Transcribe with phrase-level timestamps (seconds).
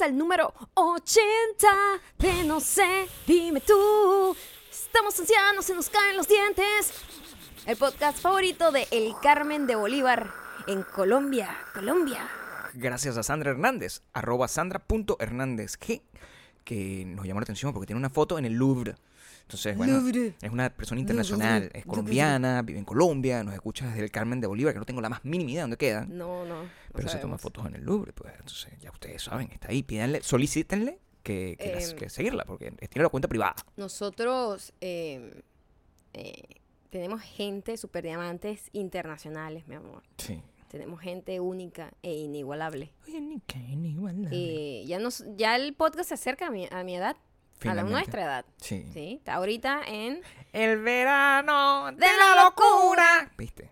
[0.00, 1.68] Llegamos al número 80
[2.18, 4.36] de No sé, dime tú.
[4.70, 6.92] Estamos ancianos, se nos caen los dientes.
[7.66, 10.30] El podcast favorito de El Carmen de Bolívar
[10.66, 12.28] en Colombia, Colombia.
[12.74, 16.02] Gracias a Sandra Hernández, arroba sandra.hernández G,
[16.64, 18.96] que nos llamó la atención porque tiene una foto en el Louvre.
[19.42, 19.98] Entonces, bueno,
[20.40, 24.46] es una persona internacional, es colombiana, vive en Colombia, nos escucha desde el Carmen de
[24.46, 26.62] Bolívar, que no tengo la más mínima idea de dónde queda, No, no.
[26.64, 29.82] no pero se toma fotos en el Louvre, pues entonces ya ustedes saben, está ahí,
[29.82, 31.98] pídanle, solicítenle que, que, las- Em.
[31.98, 33.56] que seguirla, porque tiene la cuenta privada.
[33.76, 35.42] Nosotros eh,
[36.14, 36.42] eh,
[36.90, 40.02] tenemos gente, super diamantes internacionales, mi amor.
[40.18, 40.40] Sí.
[40.68, 42.92] Tenemos gente única e inigualable.
[43.46, 44.28] Que ni igual.
[44.30, 47.16] Eh, ya, nos, ya el podcast se acerca a mi, a mi edad,
[47.68, 47.92] a la Finalmente.
[47.92, 48.44] nuestra edad.
[48.58, 48.86] Sí.
[48.92, 49.14] ¿sí?
[49.18, 50.22] Está ahorita en...
[50.52, 53.30] El verano de, De la locura.
[53.38, 53.70] ¿Viste?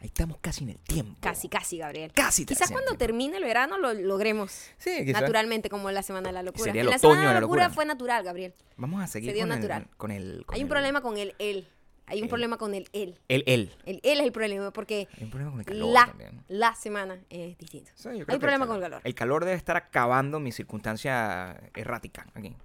[0.00, 1.16] Ahí estamos casi en el tiempo.
[1.20, 2.10] Casi, casi, Gabriel.
[2.12, 2.44] Casi.
[2.44, 2.98] Quizás el cuando tiempo.
[3.04, 4.50] termine el verano lo logremos.
[4.76, 5.20] Sí, quizás.
[5.22, 6.64] Naturalmente, como la Semana de la Locura.
[6.64, 7.74] Sería el la otoño Semana de la la Locura locura.
[7.74, 8.52] fue natural, Gabriel.
[8.76, 9.82] Vamos a seguir Se dio con, natural.
[9.88, 10.44] El, con el.
[10.44, 11.68] con Hay un el- problema con el él.
[12.06, 12.28] Hay un El.
[12.30, 13.16] problema con el él.
[13.28, 13.76] El él.
[13.86, 16.44] El él es el problema porque Hay un problema con el calor la, también.
[16.48, 17.92] la semana es distinta.
[17.94, 19.00] Sí, yo creo Hay que problema con el calor.
[19.04, 22.56] El calor debe estar acabando mi circunstancia errática aquí.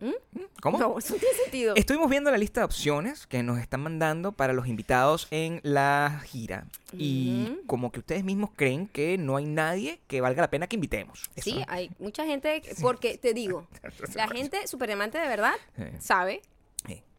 [0.00, 0.06] ¿Ah?
[0.32, 0.40] ¿Mm?
[0.60, 0.78] ¿Cómo?
[0.78, 1.74] No, eso no tiene sentido.
[1.76, 6.20] Estuvimos viendo la lista de opciones que nos están mandando para los invitados en la
[6.24, 6.66] gira.
[6.92, 10.76] Y como que ustedes mismos creen que no hay nadie que valga la pena que
[10.76, 11.24] invitemos.
[11.36, 13.66] Eso- Sí, hay mucha gente, que- porque te digo,
[14.14, 15.84] la gente super diamante de verdad Sí.
[16.00, 16.42] sabe.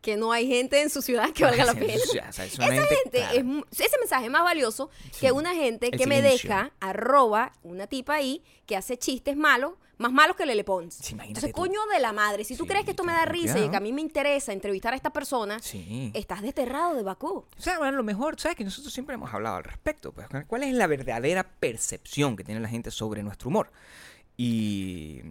[0.01, 1.93] Que no hay gente en su ciudad que valga la pena.
[1.95, 3.65] o sea, es Esa gente, gente claro.
[3.71, 5.19] es ese mensaje es más valioso Sí.
[5.21, 9.73] que una gente El que me deja arroba una tipa ahí que hace chistes malos,
[9.97, 10.93] más malos que Lele Pons.
[10.93, 11.61] Sí, Entonces, tú.
[11.61, 13.81] coño de la madre, si tú crees que esto me da risa y que a
[13.81, 15.57] mí me interesa entrevistar a esta persona,
[16.13, 17.45] estás desterrado de Bakú.
[17.57, 18.55] O sea, bueno, lo mejor, ¿sabes?
[18.55, 20.13] Que nosotros siempre hemos hablado al respecto.
[20.13, 23.69] Pues, ¿Cuál es la verdadera percepción que tiene la gente sobre nuestro humor?
[24.37, 25.21] Y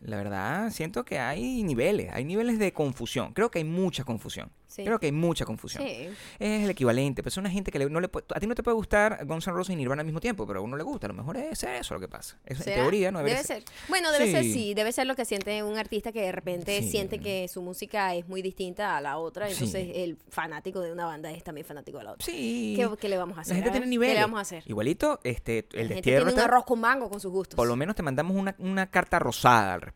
[0.00, 3.32] la verdad, siento que hay niveles, hay niveles de confusión.
[3.34, 4.50] Creo que hay mucha confusión.
[4.66, 4.84] Sí.
[4.84, 5.82] Creo que hay mucha confusión.
[5.84, 6.08] Sí.
[6.38, 7.24] Es el equivalente.
[7.24, 9.52] Pues una gente que no le puede- a ti no te puede gustar Guns N'
[9.52, 11.06] Roses y Nirvana al mismo tiempo, pero a uno le gusta.
[11.06, 12.38] A lo mejor es eso lo que pasa.
[12.46, 13.64] Es, en teoría no debe debería ser.
[13.88, 14.72] Bueno, debe ser Sí.
[14.74, 18.28] debe ser lo que siente un artista que de repente siente que su música es
[18.28, 22.04] muy distinta a la otra, entonces el fanático de una banda es también fanático de
[22.04, 22.24] la otra.
[22.24, 22.74] Sí.
[22.76, 23.56] ¿Qué, qué le vamos a hacer?
[23.56, 24.14] La gente tiene ¿Qué niveles.
[24.14, 24.62] le vamos a hacer?
[24.66, 27.56] Igualito, este, el la gente tiene un arroz con mango con sus gustos.
[27.56, 29.89] Por lo menos te mandamos una, una carta rosada al respecto.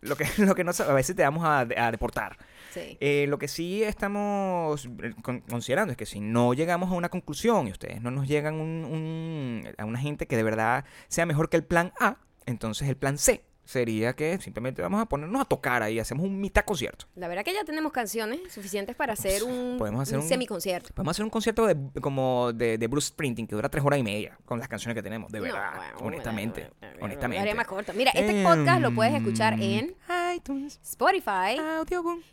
[0.00, 2.36] Lo que, lo que no, a veces te vamos a, a deportar.
[2.72, 2.96] Sí.
[3.00, 7.08] Eh, lo que sí estamos eh, con- considerando es que si no llegamos a una
[7.08, 11.26] conclusión y ustedes no nos llegan un, un- a una gente que de verdad sea
[11.26, 12.16] mejor que el plan A,
[12.46, 16.40] entonces el plan C sería que simplemente vamos a ponernos a tocar ahí, hacemos un
[16.40, 17.04] mitad concierto.
[17.16, 20.94] La verdad que ya tenemos canciones suficientes para hacer un, Podemos hacer un un- semiconcierto.
[20.94, 24.02] Podemos hacer un concierto de, como de, de Bruce Sprinting que dura tres horas y
[24.02, 27.54] media con las canciones que tenemos, de No, verdad, bueno, honestamente, bueno, bueno, bueno, honestamente.
[27.54, 27.92] más corto.
[27.92, 29.94] Mira, este podcast lo puedes escuchar en
[30.34, 31.60] iTunes, Spotify,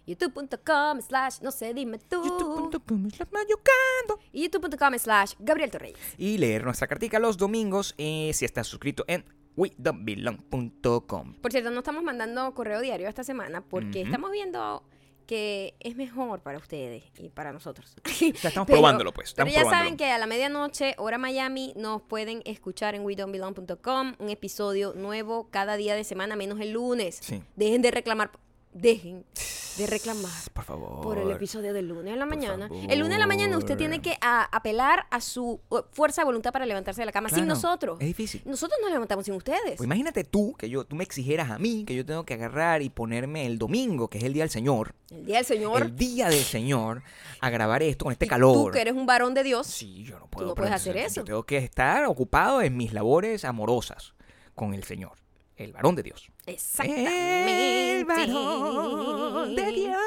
[0.05, 4.19] youtube.com slash no sé, dime tú, youtube.com slash mayocando.
[4.31, 5.97] y youtube.com slash Gabriel Torreyes.
[6.17, 11.33] y leer nuestra cartica los domingos eh, si estás suscrito en we.belong.com.
[11.41, 14.83] Por cierto, no estamos mandando correo diario esta semana porque estamos viendo
[15.25, 17.95] que es mejor para ustedes y para nosotros.
[18.19, 19.33] Ya estamos Pero- probándolo, pues.
[19.33, 19.85] Pero Estamos ya probándolo.
[19.85, 25.47] saben que a la medianoche, hora Miami, nos pueden escuchar en WeDon'tBelong.com un episodio nuevo
[25.49, 27.17] cada día de semana, menos el lunes.
[27.21, 27.41] Sí.
[27.55, 28.31] Dejen de reclamar,
[28.71, 29.25] dejen
[29.77, 31.01] de reclamar Por favor.
[31.01, 32.69] por el episodio del lunes en la mañana.
[32.87, 36.25] El lunes en la mañana usted tiene que a- apelar a su uh, fuerza de
[36.25, 37.97] voluntad para levantarse de la cama sin nosotros.
[37.99, 38.41] Es difícil.
[38.45, 39.75] Nosotros nos levantamos sin ustedes.
[39.77, 42.81] Pues imagínate tú que yo, tú me exigieras a mí que yo tengo que agarrar
[42.81, 45.81] y ponerme el domingo, que es el día del Señor, el día del Señor.
[45.81, 47.03] el día del Señor,
[47.41, 48.67] a grabar esto con este y calor.
[48.67, 49.67] Tú que eres un varón de Dios.
[49.67, 50.47] Sí, yo no puedo.
[50.47, 51.21] no pero puedes hacer eso.
[51.21, 54.13] Yo tengo que estar ocupado en mis labores amorosas
[54.53, 55.13] con el Señor,
[55.57, 56.29] el varón de Dios.
[56.45, 57.99] Exactamente.
[57.99, 59.97] El varón de Dios.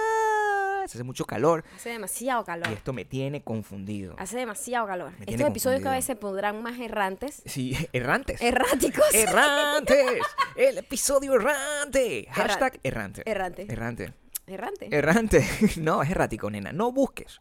[0.84, 2.66] Hace mucho calor Hace demasiado calor.
[2.70, 4.14] y esto me tiene confundido.
[4.18, 5.12] Hace demasiado calor.
[5.18, 7.42] Me Estos episodios cada vez se pondrán más errantes.
[7.44, 8.40] Sí, errantes.
[8.40, 9.04] Erráticos.
[9.12, 10.22] Errantes.
[10.56, 12.26] El episodio errante.
[12.30, 13.22] Hashtag errante.
[13.26, 13.66] Errante.
[13.68, 14.14] Errante.
[14.46, 14.88] Errante.
[14.90, 15.46] Errante.
[15.76, 16.72] No, es errático, nena.
[16.72, 17.38] No busques.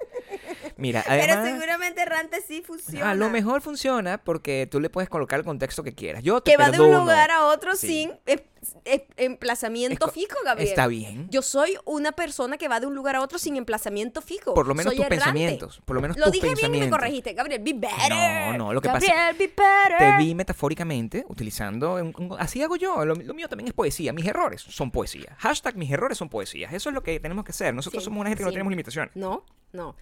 [0.77, 3.11] Mira, Pero además, seguramente errante sí funciona.
[3.11, 6.23] a lo mejor funciona porque tú le puedes colocar el contexto que quieras.
[6.23, 7.87] Yo te que va de un lugar a otro Sí.
[7.87, 8.39] sin em-
[8.85, 10.69] em- emplazamiento Es fijo, Gabriel.
[10.69, 11.27] Está bien.
[11.29, 14.53] Yo soy una persona que va de un lugar a otro sin emplazamiento fijo.
[14.53, 15.15] Por lo menos Soy tus errante.
[15.23, 15.81] pensamientos.
[15.85, 17.33] Por lo menos Lo tus dije bien y me corregiste.
[17.33, 18.09] Gabriel, be better.
[18.09, 19.97] No, no, lo que pasa- Gabriel, be better.
[19.97, 21.95] Te vi metafóricamente utilizando.
[21.95, 23.05] un- un- así hago yo.
[23.05, 24.11] Lo, lo mío también es poesía.
[24.13, 25.35] Mis errores son poesía.
[25.39, 26.73] Hashtag mis errores son poesías.
[26.73, 27.73] Eso es lo que tenemos que hacer.
[27.73, 29.15] Nosotros Sí, somos una gente que no tenemos limitaciones.
[29.15, 29.95] No, no.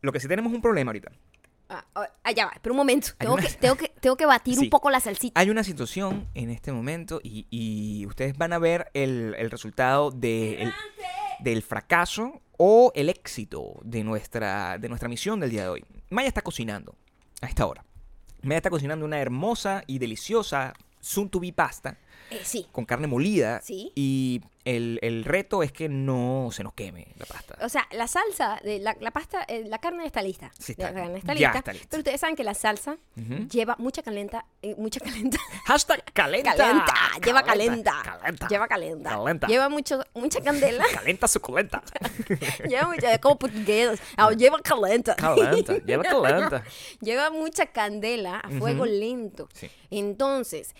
[0.00, 1.10] Lo que sí tenemos es un problema ahorita.
[1.70, 3.08] Ah, ah, ah, ya va, pero un momento.
[3.18, 4.64] Tengo, una- que, tengo, que, tengo que batir Sí.
[4.64, 5.38] un poco la salsita.
[5.38, 10.10] Hay una situación en este momento y, y ustedes van a ver el, el resultado
[10.10, 10.72] de el-
[11.40, 15.84] del fracaso o el éxito de nuestra, de nuestra misión del día de hoy.
[16.10, 16.94] Maya está cocinando
[17.42, 17.84] a esta hora.
[18.42, 20.72] Maya está cocinando una hermosa y deliciosa
[21.40, 21.96] be pasta
[22.30, 22.66] Eh, sí.
[22.72, 23.60] con carne molida.
[23.62, 23.90] Sí.
[23.94, 27.56] Y el, el reto es que no se nos queme la pasta.
[27.62, 30.52] O sea, la salsa, de la, la pasta, eh, la carne está lista.
[30.58, 31.58] Sí, está- la carne está ya lista.
[31.60, 31.86] está lista.
[31.90, 32.98] Pero ustedes saben que la salsa
[33.50, 35.38] lleva mucha calenta, eh, mucha calenta.
[35.64, 36.54] Hashtag calenta.
[36.54, 36.94] Calenta,
[37.24, 37.92] lleva calenta.
[38.04, 38.48] Calenta.
[38.48, 39.10] Lleva calenta.
[39.10, 39.46] Calenta.
[39.46, 40.84] Lleva mucho, mucha candela.
[40.92, 41.82] Calenta suculenta.
[42.68, 43.98] lleva mucha, como portugués.
[44.18, 45.16] Ah, lleva calenta.
[45.16, 45.78] Calenta.
[45.78, 46.64] Lleva calenta.
[47.00, 49.48] Lleva mucha candela a fuego lento.
[49.54, 49.70] Sí.
[49.90, 50.74] Entonces,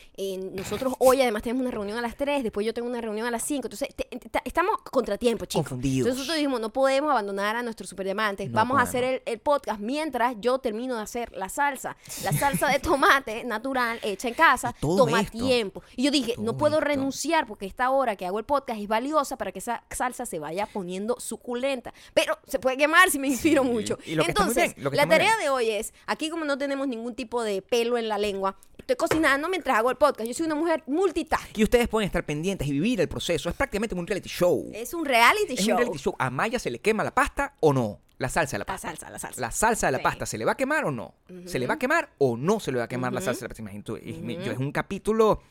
[0.53, 3.31] nosotros hoy además tenemos una reunión a las 3, después yo tengo una reunión a
[3.31, 3.67] las 5.
[3.67, 5.65] Entonces, te- te- estamos contratiempo, chicos.
[5.69, 6.07] Confundidos.
[6.07, 8.49] Entonces nosotros dijimos, no podemos abandonar a nuestros superdiamantes.
[8.51, 11.97] No Vamos a hacer el, el podcast mientras yo termino de hacer la salsa.
[12.25, 15.39] La salsa de tomate natural hecha en casa toma esto.
[15.39, 15.83] tiempo.
[15.97, 16.87] Y yo dije, no puedo esto.
[16.89, 20.39] renunciar porque esta hora que hago el podcast es valiosa para que esa salsa se
[20.39, 21.93] vaya poniendo suculenta.
[22.15, 23.99] Pero se puede quemar si me inspiro Sí, mucho.
[24.05, 27.63] y Entonces, bien, la tarea de hoy es, aquí como no tenemos ningún tipo de
[27.63, 30.27] pelo en la lengua, estoy cocinando mientras hago el podcast.
[30.29, 30.83] Yo soy una mujer
[31.19, 31.59] multitask.
[31.59, 33.49] Y ustedes pueden estar pendientes y vivir el proceso.
[33.49, 34.71] Es prácticamente un reality show.
[34.75, 35.73] Es un reality Es show.
[35.75, 36.15] un reality show.
[36.19, 38.01] ¿A Maya se le quema la pasta o no?
[38.19, 38.89] La salsa de la La pasta.
[38.89, 39.41] salsa, la salsa.
[39.41, 40.03] La salsa de la Sí.
[40.05, 41.15] pasta, ¿se le va a quemar o no?
[41.47, 43.45] ¿Se le va a quemar o no se le va a quemar la salsa de
[43.45, 43.63] la pasta?
[43.63, 45.43] Imagínate yo- es un capítulo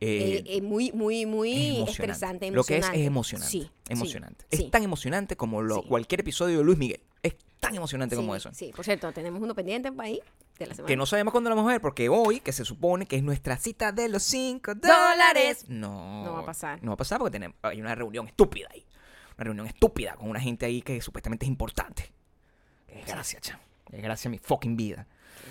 [0.00, 3.50] eh, Eh, eh, muy, muy, muy estresante, Lo que es es emocionante.
[3.50, 4.44] Sí, emocionante.
[4.50, 4.70] sí, Es sí.
[4.70, 7.00] tan emocionante como lo, cualquier episodio de Luis Miguel.
[7.22, 8.50] Es tan emocionante como eso.
[8.54, 10.20] Sí, por cierto, tenemos uno pendiente en país
[10.58, 10.88] de la semana.
[10.88, 13.22] Que no sabemos cuándo lo vamos a ver, porque hoy, que se supone que es
[13.22, 15.66] nuestra cita de los 5 Dólares.
[15.68, 16.82] no, No va a pasar.
[16.82, 18.86] No va a pasar porque tenemos, hay una reunión estúpida ahí.
[19.36, 22.10] Una reunión estúpida con una gente ahí que supuestamente es importante.
[22.88, 23.62] Desgracia, chamo.
[23.86, 25.06] Qué desgracia mi fucking vida.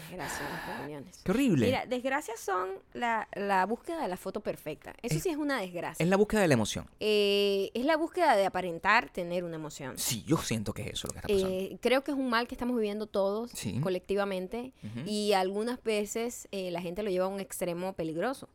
[0.09, 1.19] Desgracia, las reuniones.
[1.23, 1.65] Qué horrible.
[1.67, 4.93] Mira, desgracias son la, la búsqueda de la foto perfecta.
[5.01, 6.03] Eso Es- sí es una desgracia.
[6.03, 6.87] es la búsqueda de la emoción.
[6.99, 9.97] Eh, es la búsqueda de aparentar tener una emoción.
[9.97, 11.49] Sí, yo siento que es eso lo que está pasando.
[11.49, 13.79] Eh, creo que es un mal que estamos viviendo todos Sí.
[13.81, 14.73] colectivamente
[15.05, 18.49] y algunas veces eh, la gente lo lleva a un extremo peligroso,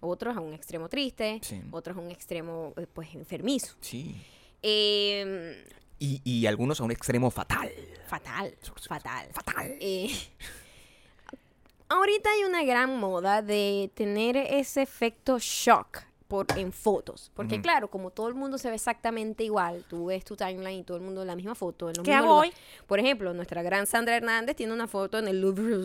[0.00, 1.60] otros a un extremo triste, Sí.
[1.70, 3.74] otros a un extremo pues enfermizo.
[3.80, 4.16] Sí.
[4.62, 5.64] Eh,
[5.98, 7.70] Y, y algunos a un extremo fatal.
[8.08, 8.54] fatal,
[8.88, 9.28] fatal.
[9.32, 9.76] Fatal.
[9.80, 10.10] Eh,
[11.94, 17.30] ahorita hay una gran moda de tener ese efecto shock por, en fotos.
[17.34, 20.82] Porque claro, como todo el mundo se ve exactamente igual, tú ves tu timeline y
[20.82, 21.90] todo el mundo en la misma foto.
[21.90, 22.54] En los ¿Qué mismos hago lugares.
[22.86, 25.76] Por ejemplo, nuestra gran Sandra Hernández tiene una foto en el Louvre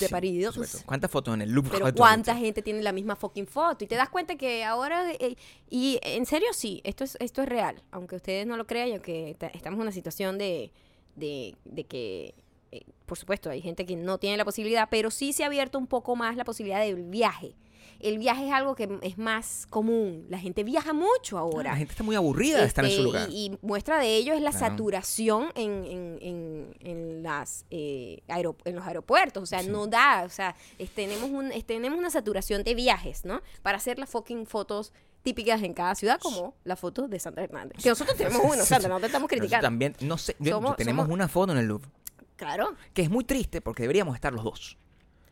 [0.00, 0.48] de París.
[0.84, 1.70] ¿Cuántas fotos en el Louvre?
[1.78, 5.36] Pero cuánta gente tiene la misma fucking foto y te das cuenta que ahora eh,
[5.70, 8.92] y en serio sí, esto es esto es real, aunque ustedes no lo crean y
[8.92, 10.72] aunque ta- estamos en una situación de
[11.14, 12.34] de, de que
[12.72, 15.78] eh, por supuesto hay gente que no tiene la posibilidad, pero sí se ha abierto
[15.78, 17.54] un poco más la posibilidad del viaje.
[17.98, 20.26] El viaje es algo que es más común.
[20.28, 21.70] La gente viaja mucho ahora.
[21.70, 23.28] La gente está muy aburrida de estar en su Este, lugar.
[23.30, 24.66] Y, y muestra de ello es la Claro.
[24.66, 29.42] saturación en, en, en, en las, eh, en los aeropuertos.
[29.42, 29.70] O sea, Sí.
[29.70, 30.24] no da.
[30.26, 33.40] O sea, es- tenemos, un, es- tenemos una saturación de viajes, ¿no?
[33.62, 34.92] Para hacer las fucking fotos
[35.22, 37.82] típicas en cada ciudad, como la foto de Sandra Hernández.
[37.82, 39.66] Que nosotros tenemos una, Sandra, no te estamos Nosotros criticando.
[39.66, 41.88] También, no sé, Somos- tenemos somos- una foto en el Louvre.
[42.36, 42.74] Claro.
[42.94, 44.78] Que es muy triste porque deberíamos estar los dos.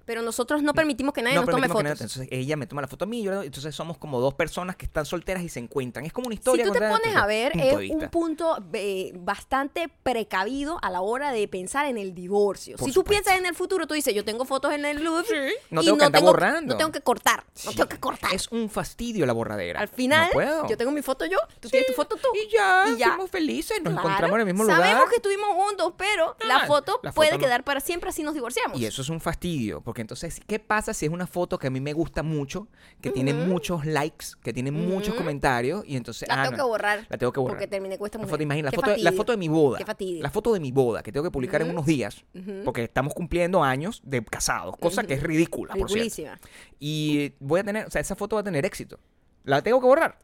[0.05, 1.83] Pero nosotros no permitimos que nadie nos tome fotos.
[1.85, 4.77] nadie- entonces ella me toma la foto a mí, yo, entonces somos como dos personas
[4.77, 6.05] que están solteras y se encuentran.
[6.05, 6.65] Es como una Si historia.
[6.67, 11.47] tú te pones a ver, es un punto eh, bastante precavido a la hora de
[11.49, 12.77] pensar en el divorcio.
[12.77, 15.53] Por si tú piensas en el futuro, tú dices, yo tengo fotos en el Louvre
[15.71, 16.75] No y tengo que andar borrando.
[16.75, 17.77] No tengo que cortar, no Sí.
[17.77, 18.33] tengo que cortar.
[18.35, 19.81] Es un fastidio la borradera.
[19.81, 22.29] Al final, No yo tengo mi foto yo, tú tienes tu foto tú.
[22.35, 23.09] Y ya, Y ya.
[23.09, 25.09] fuimos felices, nos Claro, encontramos en el mismo Sabemos lugar.
[25.11, 28.79] que estuvimos juntos, pero la foto la foto puede quedar para siempre así nos divorciamos.
[28.81, 31.71] Y eso es un fastidio, porque entonces, ¿qué pasa si es una foto que a
[31.71, 32.69] mí me gusta mucho,
[33.01, 36.29] que tiene muchos likes, que tiene muchos comentarios, y entonces...
[36.29, 37.07] La ah, tengo no, que borrar.
[37.09, 37.57] La tengo que borrar.
[37.57, 38.35] Porque terminé con esta La mujer.
[38.35, 39.79] foto, imagina, la foto, la foto de mi boda.
[39.79, 40.19] Qué.
[40.21, 42.25] La foto de mi boda, que tengo que publicar en unos días,
[42.65, 46.41] porque estamos cumpliendo años de casados, cosa que es ridícula, por cierto.
[46.79, 48.99] Y voy a tener, o sea, esa foto va a tener éxito.
[49.45, 50.19] La tengo que borrar.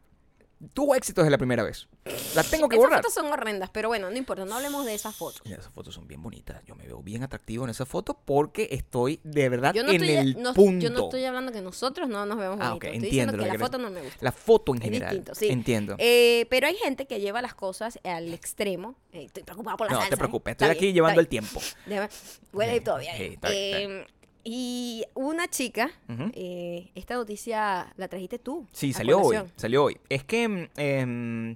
[0.73, 1.87] Tuvo éxito desde la primera vez.
[2.35, 2.99] La tengo que Esas borrar.
[3.01, 5.41] fotos son horrendas, pero bueno, no importa, no hablemos de esas fotos.
[5.45, 6.63] Mira, esas fotos son bien bonitas.
[6.65, 10.09] Yo me veo bien atractivo en esa foto porque estoy de verdad no, en estoy,
[10.11, 10.83] el no- punto.
[10.83, 12.75] yo no estoy hablando que nosotros no nos vemos Ah, bonitos.
[12.77, 14.17] ok, estoy entiendo diciendo que la foto no me gusta.
[14.21, 15.09] La foto en general.
[15.15, 15.47] distinto, sí.
[15.49, 15.95] Entiendo.
[15.97, 18.95] Eh, pero hay gente que lleva las cosas al extremo.
[19.13, 20.09] Eh, estoy preocupada por la no salsa.
[20.09, 20.17] te ¿eh?
[20.17, 21.59] preocupes, estoy aquí llevando el tiempo.
[21.87, 22.09] Déjame-
[22.53, 23.15] Huele todavía.
[23.17, 24.07] sí, está bien, está Eh,
[24.43, 25.91] y una chica,
[26.33, 28.67] eh, esta noticia la trajiste tú.
[28.71, 29.37] Sí, salió hoy.
[29.55, 29.97] Salió hoy.
[30.09, 31.55] Es que mm, em,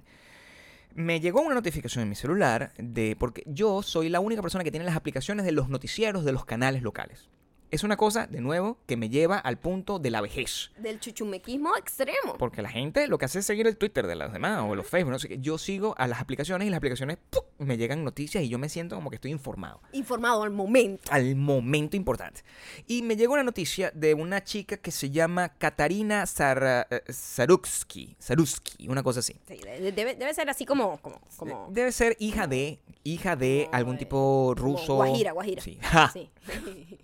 [0.94, 4.70] Me llegó una notificación en mi celular de porque yo soy la única persona que
[4.70, 7.28] tiene las aplicaciones de los noticieros de los canales locales.
[7.70, 10.70] Es una cosa, de nuevo, que me lleva al punto de la vejez.
[10.78, 12.36] Del chuchumequismo extremo.
[12.38, 14.86] Porque la gente lo que hace es seguir el Twitter de los demás o los
[14.86, 15.38] Facebook, no sé qué.
[15.40, 17.42] Yo sigo a las aplicaciones y las aplicaciones ¡pum!
[17.58, 19.80] me llegan noticias y yo me siento como que estoy informado.
[19.92, 21.10] Informado al momento.
[21.10, 22.42] Al momento importante.
[22.86, 28.16] Y me llegó una noticia de una chica que se llama Katarina Sar eh, Sarutsky.
[28.18, 29.34] Sarutsky, una cosa así.
[29.48, 30.98] Sí, de- debe, debe ser así como...
[30.98, 34.94] como, como Debe ser hija de, hija de algún tipo ruso.
[34.96, 35.62] Guajira, guajira.
[35.62, 35.78] Sí.
[35.82, 36.30] Ja, sí.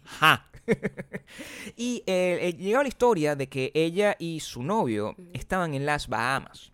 [0.04, 0.46] ja.
[1.76, 6.08] y eh, eh, llegaba la historia de que ella y su novio estaban en las
[6.08, 6.72] Bahamas.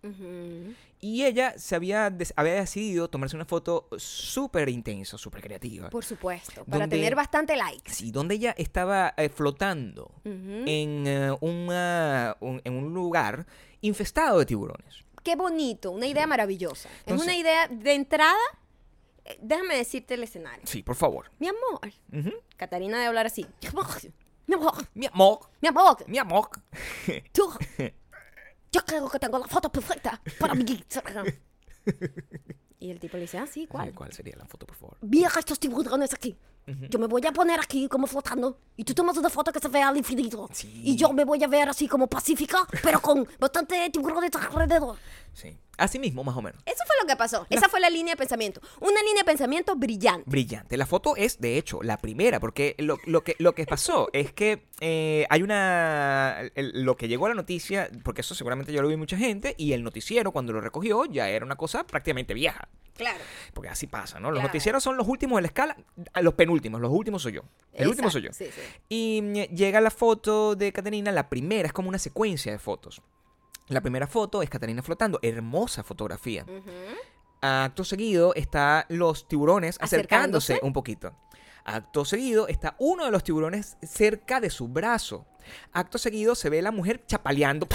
[1.01, 5.89] Y ella se había, había decidido tomarse una foto súper intensa, súper creativa.
[5.89, 6.65] Por supuesto.
[6.65, 7.93] Para Donde- tener bastante likes.
[7.93, 13.45] Sí, donde ella estaba eh, flotando en, eh, una- un, en un lugar
[13.79, 15.05] infestado de tiburones.
[15.23, 16.89] Qué bonito, una idea maravillosa.
[17.05, 18.35] es una idea de entrada.
[19.41, 20.65] Déjame decirte el escenario.
[20.65, 21.31] Sí, por favor.
[21.39, 21.91] Mi amor.
[22.11, 22.33] Ujú.
[22.57, 23.45] Catarina debe hablar así.
[23.61, 23.85] Mi amor.
[24.47, 24.73] Mi amor.
[24.95, 25.97] Mi amor, Mi amor.
[26.07, 26.49] mi amor.
[27.33, 27.51] Tú.
[28.71, 31.25] Yo creo que tengo la foto perfecta para mi Instagram.
[32.79, 33.93] Y el tipo le dice, ah, sí, ¿cuál?
[33.93, 34.97] ¿Cuál sería la foto, por favor?
[35.01, 36.37] Mira estos tiburones aquí.
[36.87, 38.59] Yo me voy a poner aquí como flotando.
[38.77, 40.47] Y tú tomas una foto que se vea al infinito.
[40.53, 40.81] Sí.
[40.85, 44.97] Y yo me voy a ver así como pacífica, pero con bastante tiburones alrededor.
[45.33, 45.57] Sí.
[45.79, 46.61] Así mismo, más o menos.
[46.65, 47.47] Eso fue lo que pasó.
[47.49, 48.61] Esa fue la línea de pensamiento.
[48.81, 50.23] Una línea de pensamiento brillante.
[50.29, 50.77] Brillante.
[50.77, 54.33] La foto es, de hecho, la primera, porque lo, lo que, lo que pasó es
[54.33, 56.41] que eh, hay una...
[56.55, 59.55] el- lo que llegó a la noticia, porque eso seguramente ya lo vi mucha gente,
[59.57, 62.67] y el noticiero cuando lo recogió ya era una cosa prácticamente vieja.
[62.95, 63.19] Claro.
[63.53, 64.29] Porque así pasa, ¿no?
[64.29, 64.49] Los Claro.
[64.49, 65.77] noticieros son los últimos de la escala,
[66.21, 67.41] los penúltimos, los últimos soy yo.
[67.71, 68.33] El último soy yo.
[68.33, 68.61] Sí, sí.
[68.89, 73.01] Y mm, llega la foto de Catarina, la primera, es como una secuencia de fotos.
[73.69, 76.45] La primera foto es Catarina flotando, hermosa fotografía.
[77.41, 80.59] Acto seguido está los tiburones acercándose, Acercándose.
[80.67, 81.13] un poquito.
[81.63, 85.25] Acto seguido está uno de los tiburones cerca de su brazo.
[85.71, 87.67] Acto seguido se ve la mujer chapaleando.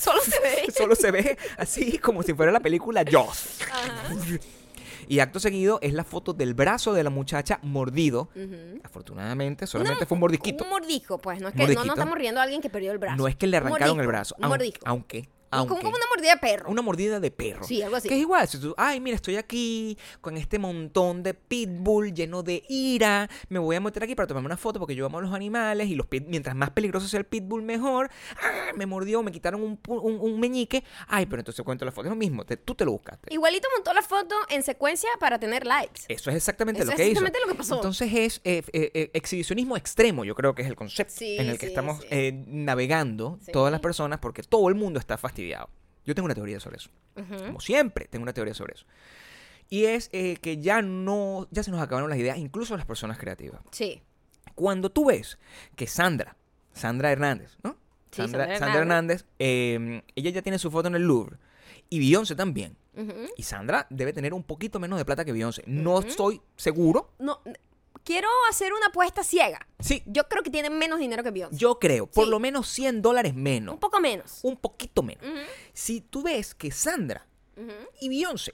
[0.00, 0.72] Solo se ve.
[0.76, 3.58] Solo se ve así como si fuera la película Jaws.
[5.08, 8.28] Y acto seguido es la foto del brazo de la muchacha mordido.
[8.82, 10.64] Afortunadamente, solamente fue un mordisquito.
[10.64, 11.40] Un mordisco, pues.
[11.40, 11.86] No es que no, Mordisquito.
[11.86, 13.16] no estamos riendo a alguien que perdió el brazo.
[13.16, 14.34] No es que le arrancaron el brazo.
[14.38, 14.80] Un aun- mordisco.
[14.86, 15.74] Aunque, Como, aunque.
[15.84, 16.70] como una mordida de perro.
[16.70, 17.64] Una mordida de perro.
[17.64, 18.08] Sí, algo así.
[18.08, 22.42] Que es igual, si tú, ay, mira, estoy aquí con este montón de pitbull lleno
[22.42, 25.22] de ira, me voy a meter aquí para tomarme una foto porque yo amo a
[25.22, 28.10] los animales y los pit- mientras más peligroso sea el pitbull, mejor.
[28.42, 30.82] Ah, me mordió, me quitaron un, un- un meñique.
[31.08, 32.06] Ay, pero entonces cuento la foto.
[32.08, 33.32] Es lo mismo, te- tú te lo buscaste.
[33.32, 36.02] Igualito montó la foto en secuencia para tener likes.
[36.08, 37.12] Eso es exactamente Eso lo es que hizo.
[37.20, 37.76] exactamente lo que pasó.
[37.76, 41.48] Entonces es eh, eh, eh, exhibicionismo extremo, yo creo que es el concepto Sí, en
[41.48, 42.06] el que sí, estamos sí.
[42.10, 45.35] eh, navegando todas las personas porque todo el mundo está fastidiado.
[46.04, 46.90] Yo tengo una teoría sobre eso.
[47.46, 48.86] Como siempre, tengo una teoría sobre eso.
[49.68, 53.18] Y es eh, que ya no, ya se nos acabaron las ideas, incluso las personas
[53.18, 53.60] creativas.
[53.72, 54.02] Sí.
[54.54, 55.38] Cuando tú ves
[55.74, 56.36] que Sandra,
[56.72, 57.76] Sandra Hernández, ¿no?
[58.10, 61.38] Sí, Sandra, Sandra Sandra Hernández, eh, ella ya tiene su foto en el Louvre.
[61.88, 62.76] Y Beyoncé también.
[63.36, 65.62] Y Sandra debe tener un poquito menos de plata que Beyoncé.
[65.66, 67.10] No estoy seguro.
[67.18, 67.42] No,
[68.04, 69.66] quiero hacer una apuesta ciega.
[69.78, 71.56] Sí, Yo creo que tiene menos dinero que Beyoncé.
[71.58, 72.30] yo creo, por Sí.
[72.30, 73.74] lo menos 100 dólares menos.
[73.74, 74.40] Un poco menos.
[74.42, 75.24] Un poquito menos.
[75.24, 75.38] Ujú,
[75.72, 77.26] Si tú ves que Sandra
[78.00, 78.52] y Beyoncé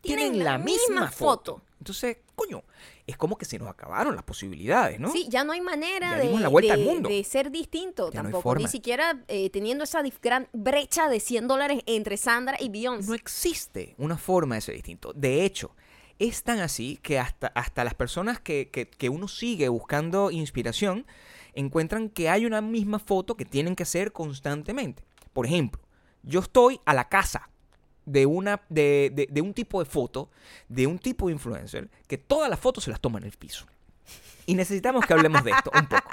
[0.00, 1.56] Tienen tienen, la misma foto.
[1.56, 1.62] foto.
[1.78, 2.62] Entonces, coño,
[3.06, 5.12] es como que se nos acabaron las posibilidades, ¿no?
[5.12, 7.08] Sí, ya no hay manera Ya de, dimos la vuelta de- al mundo.
[7.08, 8.54] de ser distinto Ya no hay tampoco.
[8.54, 8.68] Ni forma.
[8.68, 13.08] siquiera eh, teniendo esa dif- gran brecha de 100 dólares entre Sandra y Beyoncé.
[13.08, 15.12] No existe una forma de ser distinto.
[15.14, 15.74] De hecho,
[16.18, 21.06] es tan así que hasta, hasta las personas que, que- que uno sigue buscando inspiración
[21.54, 25.02] encuentran que hay una misma foto que tienen que hacer constantemente.
[25.32, 25.80] Por ejemplo,
[26.22, 27.48] yo estoy a la casa
[28.06, 30.30] de, una, de, de- de un tipo de foto,
[30.68, 33.66] de un tipo de influencer, que todas las fotos se las toma en el piso.
[34.46, 36.08] Y necesitamos que hablemos de esto un poco.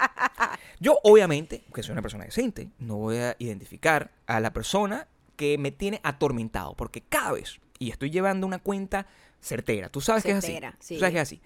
[0.81, 5.07] Yo, obviamente, que soy una persona decente, no voy a identificar a la persona
[5.37, 9.07] que me tiene atormentado, porque cada vez, y estoy llevando una cuenta
[9.45, 10.59] certera, tú sabes que es así.
[10.79, 10.95] sí.
[10.95, 11.41] Tú sabes que es así.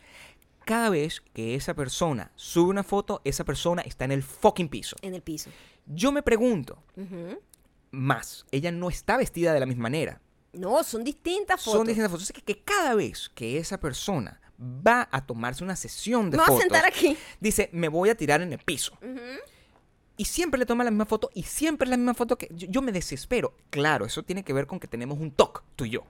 [0.65, 4.95] Cada vez que esa persona sube una foto, esa persona está en el fucking piso.
[5.01, 5.49] En el piso.
[5.87, 6.83] Yo me pregunto,
[7.91, 10.21] más, ella no está vestida de la misma manera.
[10.53, 11.79] No, son distintas fotos.
[11.79, 12.23] Son distintas fotos.
[12.25, 16.43] Así que, que cada vez que esa persona va a tomarse una sesión de Me
[16.43, 17.17] voy a fotos, sentar aquí.
[17.39, 18.97] dice, me voy a tirar en el piso.
[20.19, 22.67] Y siempre le toma la misma foto y siempre es la misma foto que yo,
[22.69, 23.53] yo me desespero.
[23.69, 26.03] Claro, eso tiene que ver con que tenemos un TOC, tú y yo.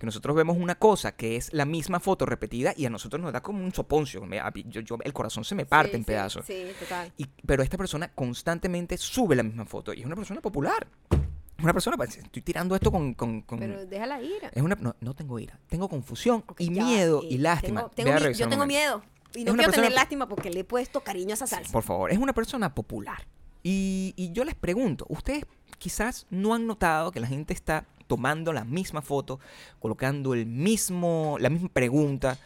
[0.00, 3.34] Que nosotros vemos una cosa que es la misma foto repetida y a nosotros nos
[3.34, 4.24] da como un soponcio.
[4.24, 6.46] Me- a- yo- yo- el corazón se me parte Sí, en sí, pedazos.
[6.46, 7.12] Sí, total.
[7.18, 10.86] Y- pero esta persona constantemente sube la misma foto y es una persona popular.
[11.62, 13.12] Una persona, pues, estoy tirando esto con...
[13.14, 14.40] con- con- Pero déjala ir.
[14.52, 17.88] es una, no, no tengo ira, tengo confusión y ya, miedo eh, y lástima.
[17.94, 19.02] tengo- mi- yo tengo miedo.
[19.34, 21.72] Y no quiero tener lástima porque le he puesto cariño a esa salsa.
[21.72, 23.26] Por favor, es una persona popular.
[23.62, 25.44] Y, y yo les pregunto, ustedes
[25.78, 29.40] quizás no han notado que la gente está tomando la misma foto,
[29.80, 32.38] colocando el mismo, la misma pregunta,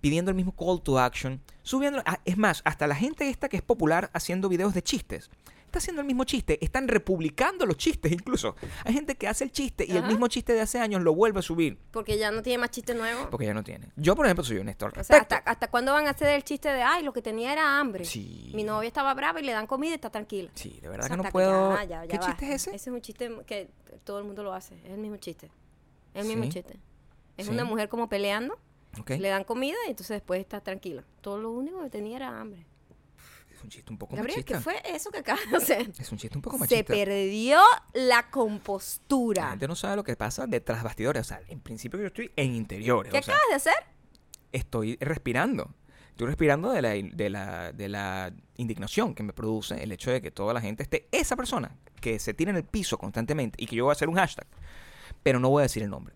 [0.00, 2.02] pidiendo el mismo call to action, subiendo...
[2.04, 5.30] ah, Es más, hasta la gente esta que es popular haciendo videos de chistes.
[5.66, 8.56] Está haciendo el mismo chiste, están republicando los chistes incluso.
[8.84, 11.40] Hay gente que hace el chiste y el mismo chiste de hace años lo vuelve
[11.40, 13.28] a subir Porque ya no tiene más chiste nuevo.
[13.30, 13.90] porque ya no tiene.
[13.96, 15.34] Yo, por ejemplo, soy honesto al O sea, respecto.
[15.34, 18.04] ¿hasta, ¿hasta cuándo van a hacer el chiste de, ay, lo que tenía era hambre?
[18.04, 18.52] Sí.
[18.54, 20.50] Mi novia estaba brava y le dan comida y está tranquila.
[20.54, 21.74] Sí, de verdad O sea, que no hasta puedo...
[21.76, 22.76] ya, ya, ya ¿Qué chiste es ese?
[22.76, 23.68] Ese es un chiste que
[24.04, 24.76] todo el mundo lo hace.
[24.84, 25.50] Es el mismo chiste.
[26.14, 26.50] Es el mismo Sí.
[26.50, 26.78] chiste.
[27.36, 27.52] Es Sí.
[27.52, 28.56] una mujer como peleando,
[28.98, 29.10] Ok.
[29.10, 31.04] le dan comida y entonces después está tranquila.
[31.20, 32.64] Todo lo único que tenía era hambre.
[33.56, 34.58] Es un chiste un poco Gabriel, machista.
[34.58, 35.90] ¿qué fue eso que acabas de hacer?
[35.98, 36.92] Es un chiste un poco Se machista.
[36.94, 37.58] perdió
[37.94, 39.50] la La compostura.
[39.50, 41.22] gente no sabe lo que pasa detrás bastidores.
[41.22, 43.10] O sea, en principio yo estoy en interiores.
[43.12, 43.84] ¿Qué o sea, acabas de hacer?
[44.52, 45.74] estoy respirando.
[46.10, 50.22] Estoy respirando de la, de, la, de la indignación que me produce el hecho de
[50.22, 51.08] que toda la gente esté...
[51.12, 54.08] Esa persona que se tira en el piso constantemente y que yo voy a hacer
[54.08, 54.46] un hashtag,
[55.22, 56.14] pero no voy a decir el nombre.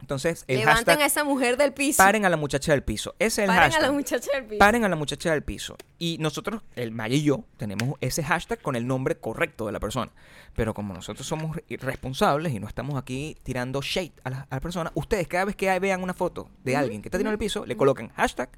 [0.00, 1.00] Entonces, el Levanten hashtag...
[1.02, 1.98] a esa mujer del piso.
[1.98, 3.14] Paren a la muchacha del piso.
[3.18, 3.82] Ese es el Paren a hashtag.
[3.82, 4.58] la muchacha del piso.
[4.58, 5.76] Paren a la muchacha del piso.
[5.98, 9.80] Y nosotros, el Maya y yo, tenemos ese hashtag con el nombre correcto de la
[9.80, 10.10] persona.
[10.54, 14.60] Pero como nosotros somos responsables y no estamos aquí tirando shade a la, a la
[14.60, 17.64] persona, ustedes cada vez que vean una foto de alguien que está tirando el piso,
[17.66, 18.50] le colocan hashtag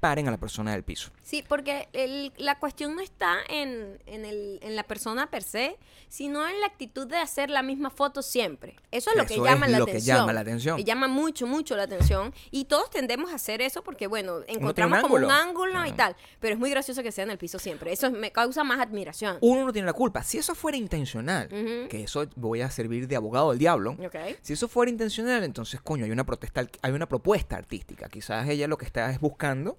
[0.00, 1.10] paren a la persona del piso.
[1.22, 5.76] Sí, porque el- la cuestión no está en, en, el- en la persona per se,
[6.08, 8.76] sino en la actitud de hacer la misma foto siempre.
[8.90, 10.76] Eso es lo que Eso llama es la lo que llama la atención.
[10.78, 12.34] Que llama mucho, mucho la atención.
[12.50, 15.70] Y todos tendemos a hacer eso porque, bueno, tiene un encontramos como un ángulo.
[15.70, 15.96] ángulo y Ajá.
[15.96, 16.16] tal.
[16.40, 17.92] Pero es muy gracioso que sea en el piso siempre.
[17.92, 19.36] Eso me causa más admiración.
[19.40, 20.24] Uno no tiene la culpa.
[20.24, 21.88] Si eso fuera intencional, Ujú.
[21.88, 24.16] que eso voy a servir de abogado del diablo, Ok.
[24.40, 28.08] Si eso fuera intencional, entonces, coño, hay una protesta, hay una propuesta artística.
[28.08, 29.78] Quizás ella lo que está es buscando,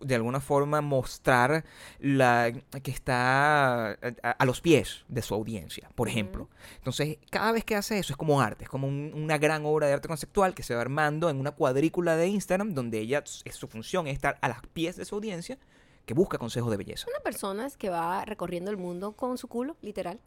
[0.00, 1.64] de alguna forma, mostrar
[1.98, 2.52] la
[2.82, 3.96] que está a,
[4.38, 6.48] a los pies de su audiencia, por ejemplo.
[6.76, 9.86] Entonces, cada vez que hace eso es como arte, es como un- una gran obra
[9.88, 13.54] de arte conceptual que se va armando en una cuadrícula de Instagram, donde ella, es,
[13.56, 15.58] su función es estar a los pies de su audiencia,
[16.06, 17.06] que busca consejos de belleza.
[17.10, 20.20] Una persona es que va recorriendo el mundo con su culo, literal.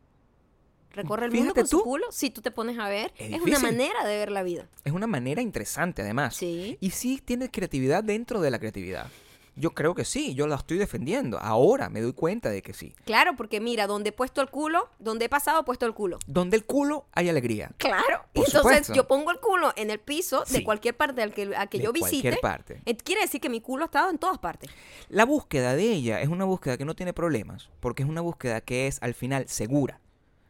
[0.93, 2.12] Recorre el mundo con su culo.
[2.12, 4.67] Si tú te pones a ver, Es es, una manera de ver la vida.
[4.84, 6.36] Es una manera interesante, además.
[6.36, 6.77] Sí.
[6.81, 9.07] Y sí tiene creatividad dentro de la creatividad.
[9.55, 11.37] Yo creo que sí, yo la estoy defendiendo.
[11.37, 12.95] Ahora me doy cuenta de que sí.
[13.05, 16.19] Claro, porque mira, donde he puesto el culo, donde he pasado, he puesto el culo.
[16.25, 17.69] Donde el culo hay alegría.
[17.77, 18.23] Claro.
[18.33, 18.93] Por Entonces supuesto.
[18.93, 20.63] yo pongo el culo en el piso de Sí.
[20.63, 22.21] cualquier parte al que, a que De yo visite.
[22.21, 22.81] cualquier parte.
[22.85, 24.69] Eh, Quiere decir que mi culo ha estado en todas partes.
[25.09, 28.61] La búsqueda de ella es una búsqueda que no tiene problemas, porque es una búsqueda
[28.61, 29.99] que es al final segura.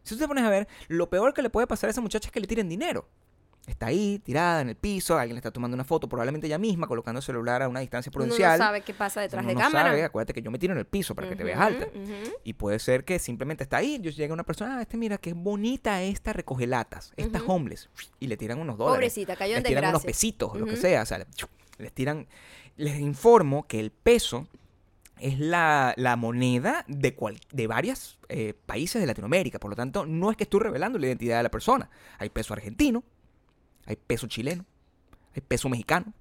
[0.03, 2.27] Si tú te pones a ver, lo peor que le puede pasar a esa muchacha
[2.27, 3.07] es que le tiren dinero.
[3.67, 6.87] Está ahí, tirada en el piso, alguien le está tomando una foto, probablemente ella misma,
[6.87, 8.57] colocando el celular a una distancia Uno prudencial.
[8.57, 9.89] no sabe qué pasa detrás Uno de no cámara.
[9.89, 11.87] sabe, acuérdate que yo me tiro en el piso para que te veas alta.
[12.43, 13.99] Y puede ser que simplemente está ahí.
[14.01, 17.51] Yo llega una persona, ah, este mira, qué bonita esta recogelatas, esta Ujú.
[17.53, 17.89] homeless.
[18.19, 18.97] Y le tiran unos dólares.
[18.97, 21.03] Pobrecita, cayó en les tiran unos pesitos, lo que sea.
[21.03, 21.27] O sea, le-
[21.77, 22.27] les tiran.
[22.77, 24.47] Les informo que el peso
[25.19, 28.17] es la, la moneda de, cual, de varios
[28.65, 29.59] países de Latinoamérica.
[29.59, 31.89] Por lo tanto, no es que estoy revelando la identidad de la persona.
[32.17, 33.03] Hay peso argentino,
[33.85, 34.65] hay peso chileno,
[35.35, 36.13] hay peso mexicano,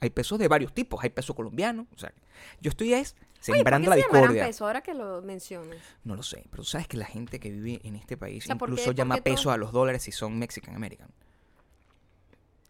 [0.00, 1.86] hay pesos de varios tipos, hay peso colombiano.
[1.94, 2.12] O sea,
[2.60, 4.46] yo estoy es Oye, ¿por sembrando qué la se discordia.
[4.46, 5.78] peso ahora que lo mencionas?
[6.04, 8.46] No lo sé, pero tú sabes que la gente que vive en este país O
[8.46, 10.74] sea, ¿por qué- incluso por llama qué todo- peso a los dólares si son Mexican
[10.74, 11.08] American.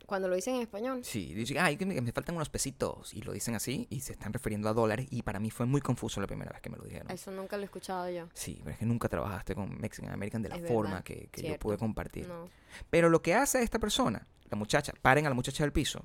[0.08, 1.04] Cuando lo dicen en español.
[1.04, 3.12] Sí, dicen, ay, que me, faltan unos pesitos.
[3.12, 5.06] Y lo dicen así y se están refiriendo a dólares.
[5.10, 7.10] Y para mí fue muy confuso la primera vez que me lo dijeron.
[7.10, 8.26] Eso nunca lo he escuchado yo.
[8.32, 11.28] Sí, pero es que nunca trabajaste con Mexican American de la Es forma verdad, que,
[11.30, 12.26] que yo pude compartir.
[12.26, 12.48] No.
[12.88, 16.02] Pero lo que hace esta persona, la muchacha, paren a la muchacha del piso,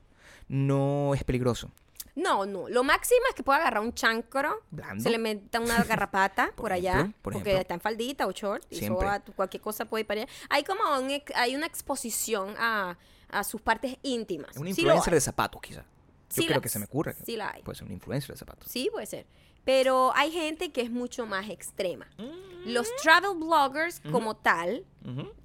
[0.50, 1.72] no es peligroso.
[2.16, 2.68] No, no.
[2.68, 5.02] Lo máximo es que pueda agarrar un chancro, Blando.
[5.02, 7.62] se le meta una garrapata por, Por allá, ejemplo, por porque ejemplo.
[7.62, 8.86] está en faldita o short, y
[9.36, 10.32] cualquier cosa puede ir para allá.
[10.50, 12.98] Hay como un hay una exposición a,
[13.34, 14.52] a sus partes íntimas.
[14.52, 15.82] Es un Sí lo influencer de zapatos, quizá.
[15.82, 15.88] Yo
[16.30, 17.16] Sí creo la- que se me ocurre.
[17.26, 17.62] sí la hay.
[17.64, 18.72] Puede ser un influencer de zapatos.
[18.72, 19.26] Sí, puede ser.
[19.66, 22.08] Pero hay gente que es mucho más extrema.
[22.18, 22.70] Mm.
[22.72, 24.86] Los travel bloggers, como tal,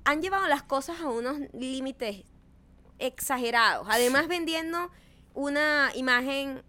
[0.04, 2.24] han llevado las cosas a unos límites
[2.98, 3.86] exagerados.
[3.90, 4.90] Además, vendiendo
[5.34, 6.62] una imagen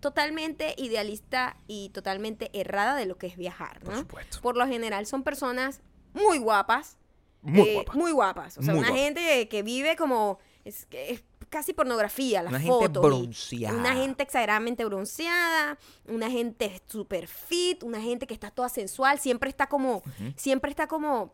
[0.00, 4.00] totalmente idealista y totalmente errada de lo que es viajar, Por ¿no?
[4.00, 4.40] supuesto.
[4.42, 5.80] Por lo general son personas
[6.12, 6.98] muy guapas.
[7.44, 7.92] Muy eh, guapa.
[7.94, 8.58] Muy guapas.
[8.58, 10.38] O sea, Muy una gente que vive como...
[10.64, 13.04] Es, es casi pornografía, las Una gente fotos.
[13.04, 13.76] y bronceada.
[13.78, 15.78] Una gente exageradamente bronceada,
[16.08, 20.02] una gente super fit, una gente que está toda sensual, siempre está como,
[20.36, 21.32] siempre está como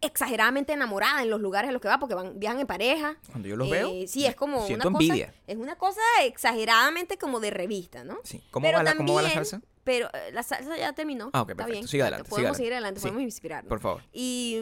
[0.00, 3.16] exageradamente enamorada en los lugares a los que va porque van, viajan en pareja.
[3.30, 5.04] Cuando yo los Eh, veo, Sí, es como siento una cosa.
[5.12, 5.34] envidia.
[5.46, 8.18] Es una cosa exageradamente como de revista, ¿no?
[8.24, 8.42] Sí.
[8.50, 9.66] ¿Cómo, Pero va la, ¿Cómo va la también- salsa?
[9.84, 11.30] Pero eh, la salsa ya terminó.
[11.32, 11.72] Ah, ok, está perfecto.
[11.80, 11.88] bien.
[11.88, 13.06] Sigue adelante, Podemos seguir adelante, Sí.
[13.08, 13.68] podemos inspirarnos.
[13.68, 14.02] Por favor.
[14.12, 14.58] Y,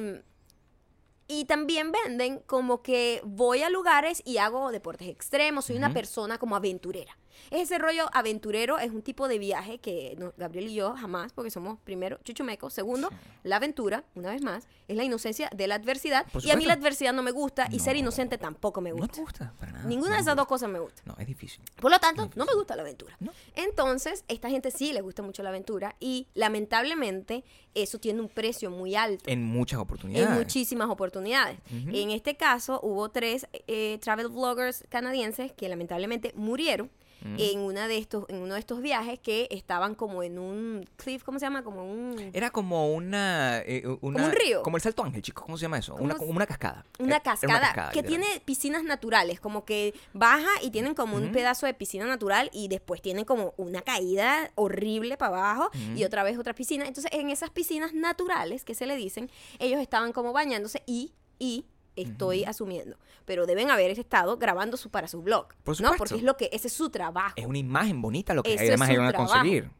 [1.28, 6.38] y también venden como que voy a lugares y hago deportes extremos, soy una persona
[6.38, 7.16] como aventurera.
[7.50, 11.50] Ese rollo aventurero es un tipo de viaje que no- Gabriel y yo jamás, porque
[11.50, 13.16] somos primero chuchumecos, segundo, Sí.
[13.44, 16.26] la aventura, una vez más, es la inocencia de la adversidad.
[16.42, 18.00] Y a mí la adversidad no me gusta y ser No.
[18.00, 19.14] inocente tampoco me No gusta.
[19.14, 19.84] te gusta, para nada.
[19.84, 21.02] Ninguna no de esas dos cosas me gusta.
[21.04, 21.60] No, es difícil.
[21.80, 23.16] Por lo tanto, no me gusta la aventura.
[23.20, 23.32] No.
[23.54, 28.70] Entonces, esta gente sí le gusta mucho la aventura y lamentablemente eso tiene un precio
[28.70, 30.28] muy alto En muchas oportunidades.
[30.28, 31.58] en muchísimas oportunidades.
[31.66, 31.90] Ujú.
[31.94, 36.90] En este caso, hubo tres eh, travel vloggers canadienses que lamentablemente murieron
[37.22, 37.36] Mm.
[37.38, 41.22] en, una de estos, en uno de estos viajes que estaban como en un cliff,
[41.22, 41.62] ¿cómo se llama?
[41.62, 42.30] Como un...
[42.32, 44.62] Era como una, eh, una- un río.
[44.62, 45.44] Como el Salto Ángel, chicos.
[45.44, 45.92] ¿Cómo se llama eso?
[45.92, 46.84] ¿Cómo Una, como una cascada.
[46.98, 51.74] Una cascada, que tiene piscinas naturales, como que baja y tienen como un pedazo de
[51.74, 56.54] piscina natural y después tienen como una caída horrible para abajo y otra vez otra
[56.54, 56.86] piscina.
[56.86, 61.64] Entonces, en esas piscinas naturales que se le dicen, ellos estaban como bañándose y, y
[61.96, 65.88] estoy asumiendo, pero deben haber estado grabando su, para su blog, Por ¿no?
[65.92, 65.96] supuesto.
[65.98, 67.34] Porque es lo que, ese es su trabajo.
[67.36, 69.70] Es una imagen bonita lo que Eso además iban a conseguir.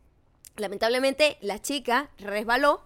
[0.57, 2.83] Lamentablemente, la chica resbaló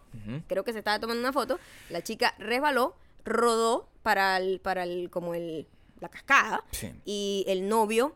[0.46, 1.58] creo que se estaba tomando una foto,
[1.90, 5.66] la chica resbaló, rodó para el, para el, como el,
[6.00, 6.92] la cascada, Sí.
[7.04, 8.14] y el novio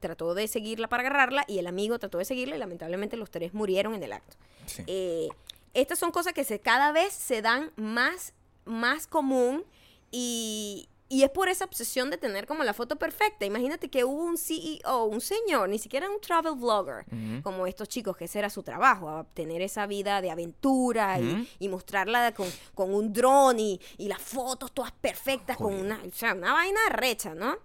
[0.00, 3.52] trató de seguirla para agarrarla, y el amigo trató de seguirla, y lamentablemente los tres
[3.54, 4.36] murieron en el acto.
[4.66, 4.82] Sí.
[4.86, 5.28] Eh,
[5.74, 8.32] estas son cosas que se, cada vez se dan más,
[8.64, 9.64] más común,
[10.10, 13.44] y, y es por esa obsesión de tener como la foto perfecta.
[13.46, 17.04] Imagínate que hubo un CEO, un señor, ni siquiera un travel vlogger,
[17.42, 21.18] como estos chicos, que ese era su trabajo, tener esa vida de aventura
[21.60, 26.10] y- mostrarla con, con un dron y, y las fotos todas perfectas, con una, o
[26.12, 27.56] sea, una vaina recha, ¿no?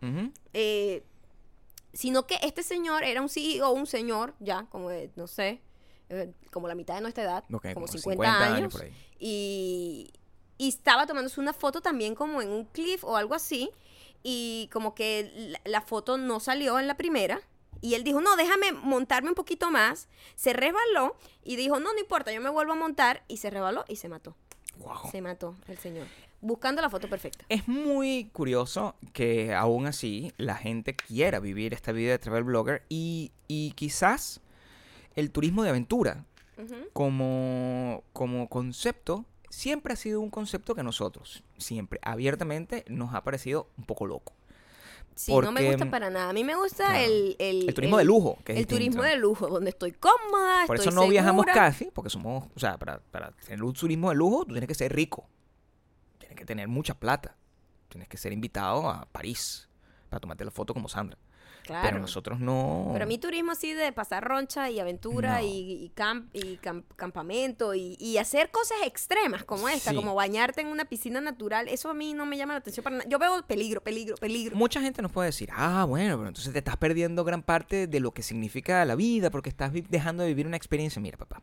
[0.54, 1.04] Eh,
[1.94, 5.62] sino que este señor era un CEO, un señor, ya, como de, no sé,
[6.10, 8.94] eh, como la mitad de nuestra edad, como como 50, 50 años años, por ahí.
[9.20, 10.12] y,
[10.62, 13.72] y estaba tomándose una foto también como en un cliff o algo así,
[14.22, 17.42] y como que la, la foto no salió en la primera,
[17.82, 22.00] y él dijo, no, déjame montarme un poquito más, se resbaló, y dijo, no, no
[22.00, 24.36] importa, yo me vuelvo a montar, y se resbaló y se mató,
[24.78, 25.10] Guau.
[25.10, 26.06] se mató el señor,
[26.42, 27.44] buscando la foto perfecta.
[27.50, 32.84] Es muy curioso que aún así la gente quiera vivir esta vida de travel blogger
[32.88, 34.42] y, y quizás
[35.16, 36.24] el turismo de aventura
[36.94, 43.24] como, como concepto siempre ha sido un concepto que a nosotros, siempre abiertamente, nos ha
[43.24, 44.34] parecido un poco loco.
[45.14, 46.30] Sí, no me gusta para nada.
[46.30, 47.68] A mí me gusta claro, el, el...
[47.68, 50.90] El turismo de lujo, que es El turismo de lujo, donde estoy cómoda, Por eso
[50.90, 54.54] no viajamos casi, porque somos, o sea, para, para tener un turismo de lujo, tú
[54.54, 55.28] tienes que ser rico.
[56.18, 57.36] Tienes que tener mucha plata.
[57.90, 59.68] Tienes que ser invitado a París
[60.10, 61.18] para tomarte la foto como Sandra.
[61.64, 61.88] Claro.
[61.88, 62.90] Pero nosotros no.
[62.92, 65.46] Pero a mí turismo así de pasar roncha y aventura No.
[65.46, 65.50] y,
[65.86, 69.96] y, camp- y cam- campamento y, y hacer cosas extremas como esta, Sí.
[69.96, 72.98] como bañarte en una piscina natural, eso a mí no me llama la atención para
[72.98, 73.10] nada.
[73.10, 74.56] Yo veo peligro, peligro, peligro.
[74.56, 78.00] Mucha gente nos puede decir, ah, bueno, pero entonces te estás perdiendo gran parte de
[78.00, 81.02] lo que significa la vida porque estás dejando de vivir una experiencia.
[81.02, 81.42] Mira, papá,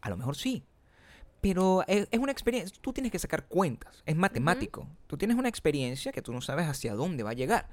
[0.00, 0.64] a lo mejor sí,
[1.40, 4.86] pero es, es una experiencia, tú tienes que sacar cuentas, es matemático.
[5.06, 7.68] Tú tienes una experiencia que tú no sabes hacia dónde va a llegar.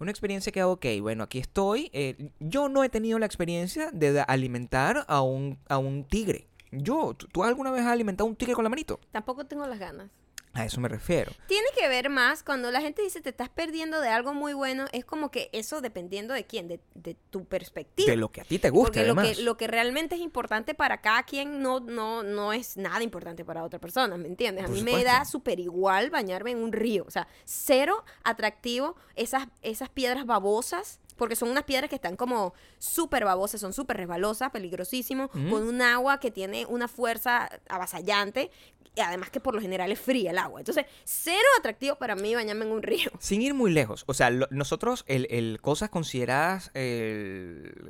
[0.00, 1.90] Una experiencia que, ok, bueno, aquí estoy.
[1.92, 6.48] eh, yo no he tenido la experiencia de alimentar a un, a un tigre.
[6.70, 8.98] Yo, ¿tú, tú alguna vez has alimentado a un tigre con la manito?
[9.10, 10.10] Tampoco tengo las ganas.
[10.54, 11.32] A eso me refiero.
[11.48, 14.84] Tiene que ver más cuando la gente dice te estás perdiendo de algo muy bueno,
[14.92, 18.10] es como que eso dependiendo de quién, de, de tu perspectiva.
[18.10, 19.36] De lo que a ti te guste, Porque lo además.
[19.38, 23.44] que, lo que realmente es importante para cada quien no, no, no es nada importante
[23.46, 24.64] para otra persona, ¿me entiendes?
[24.64, 27.04] A Por mí me da súper igual bañarme en un río.
[27.06, 30.98] O sea, cero atractivo esas, esas piedras babosas.
[31.16, 35.80] Porque son unas piedras que están como súper babosas, son súper resbalosas, peligrosísimo, con un
[35.82, 38.50] agua que tiene una fuerza avasallante,
[38.94, 40.60] y además que por lo general es fría el agua.
[40.60, 43.10] Entonces, cero atractivo para mí bañarme en un río.
[43.18, 46.70] Sin ir muy lejos, o sea, lo- nosotros, el, el- cosas consideradas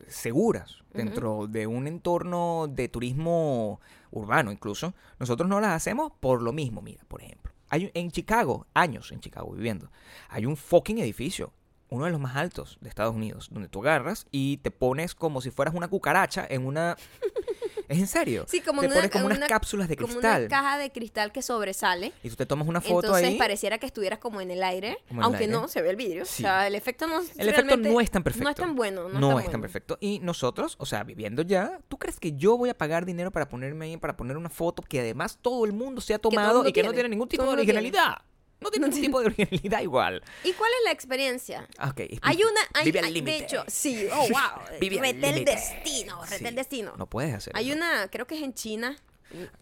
[0.08, 6.52] seguras dentro de un entorno de turismo urbano incluso, nosotros no las hacemos por lo
[6.52, 6.82] mismo.
[6.82, 9.90] Mira, por ejemplo, hay en Chicago, años en Chicago viviendo,
[10.28, 11.52] hay un fucking edificio,
[11.88, 15.40] uno de los más altos de Estados Unidos, donde tú agarras y te pones como
[15.40, 16.96] si fueras una cucaracha en una...
[17.92, 18.44] ¿Es en serio?
[18.48, 20.42] Sí, como te una- pones como unas una- cápsulas de Como cristal.
[20.42, 22.12] una caja de cristal que sobresale.
[22.22, 23.38] Y tú te tomas una foto Entonces ahí.
[23.38, 25.52] pareciera que estuvieras como en el aire, Como en el aunque aire.
[25.52, 26.24] no se ve el vidrio.
[26.24, 26.42] Sí.
[26.42, 28.44] O sea, el efecto no El efecto no es tan perfecto.
[28.44, 29.08] No es tan bueno.
[29.08, 29.60] No, No, es tan es tan bueno.
[29.62, 29.98] perfecto.
[30.00, 33.48] Y nosotros, o sea, viviendo ya, ¿tú crees que yo voy a pagar dinero para
[33.48, 36.72] ponerme ahí, para poner una foto que además todo el mundo se ha tomado y
[36.72, 37.08] que no tiene.
[37.08, 38.22] ningún tipo Todo de originalidad?
[38.62, 40.22] No tiene ningún tipo de originalidad igual.
[40.44, 41.68] ¿Y cuál es la experiencia?
[41.86, 42.00] Ok.
[42.22, 43.44] Hay una, hay, Vive al hay- de límite.
[43.44, 45.50] hecho, sí, oh wow, Vive al rete el límite.
[45.52, 46.44] destino, rete Sí.
[46.46, 46.92] el destino.
[46.96, 47.76] No puedes hacer Hay eso.
[47.76, 48.96] una, creo que es en China,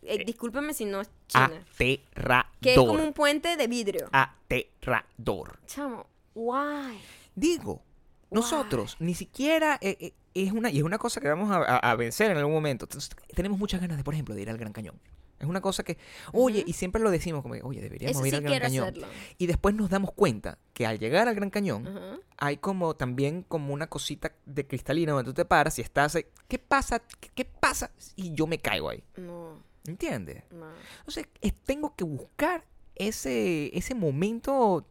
[0.03, 2.47] eh, discúlpeme si no es China, Aterrador.
[2.61, 4.09] que es como un puente de vidrio.
[4.13, 5.59] Aterrador.
[5.67, 6.99] Chamo, why?
[7.35, 7.83] Digo,
[8.31, 11.79] nosotros ni siquiera eh, eh, es una y es una cosa que vamos a, a-
[11.91, 12.85] a vencer en algún momento.
[12.85, 15.01] Entonces, tenemos muchas ganas de, por ejemplo, de ir al Gran Cañón.
[15.40, 15.96] Es una cosa que,
[16.33, 18.85] oye, y siempre lo decimos como, que, oye, deberíamos Eso ir sí al Gran Cañón.
[18.88, 19.07] hacerlo.
[19.38, 23.72] Y después nos damos cuenta que al llegar al Gran Cañón hay como también como
[23.72, 26.26] una cosita de cristalina donde tú te paras y estás ahí.
[26.46, 26.98] ¿Qué pasa?
[27.20, 27.90] ¿Qué, qué pasa?
[28.16, 29.03] Y yo me caigo ahí.
[29.16, 30.44] No, ¿Entiendes?
[30.50, 30.66] no.
[30.98, 34.87] Entonces, es- tengo que buscar ese, ese momento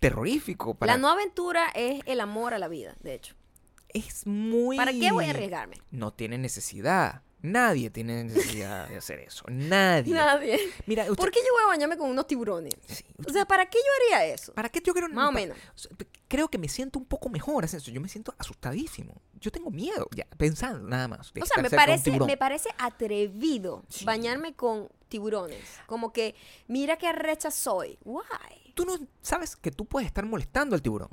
[0.00, 0.92] terrorífico para...
[0.94, 3.34] La no aventura es el amor a la vida, de hecho.
[3.88, 4.76] Es muy...
[4.76, 5.76] ¿Para qué voy a arriesgarme?
[5.90, 7.22] No tiene necesidad.
[7.40, 9.44] Nadie tiene necesidad de hacer eso.
[9.48, 10.12] Nadie.
[10.12, 10.58] Nadie.
[10.86, 12.74] Mira, usted- ¿Por qué yo voy a bañarme con unos tiburones?
[12.86, 14.52] Sí, O sea, ¿para qué yo haría eso?
[14.54, 15.56] ¿Para qué yo creo Más o menos.
[16.26, 17.64] Creo que me siento un poco mejor.
[17.64, 19.14] es eso, Yo me siento asustadísimo.
[19.40, 21.30] Yo tengo miedo, ya, pensando nada más.
[21.40, 24.04] O sea, me parece, me parece atrevido Sí.
[24.04, 25.64] bañarme con tiburones.
[25.86, 26.34] Como que,
[26.66, 27.98] mira qué arrecha soy.
[28.04, 28.72] Why?
[28.74, 31.08] Tú no sabes que tú puedes estar molestando al tiburón.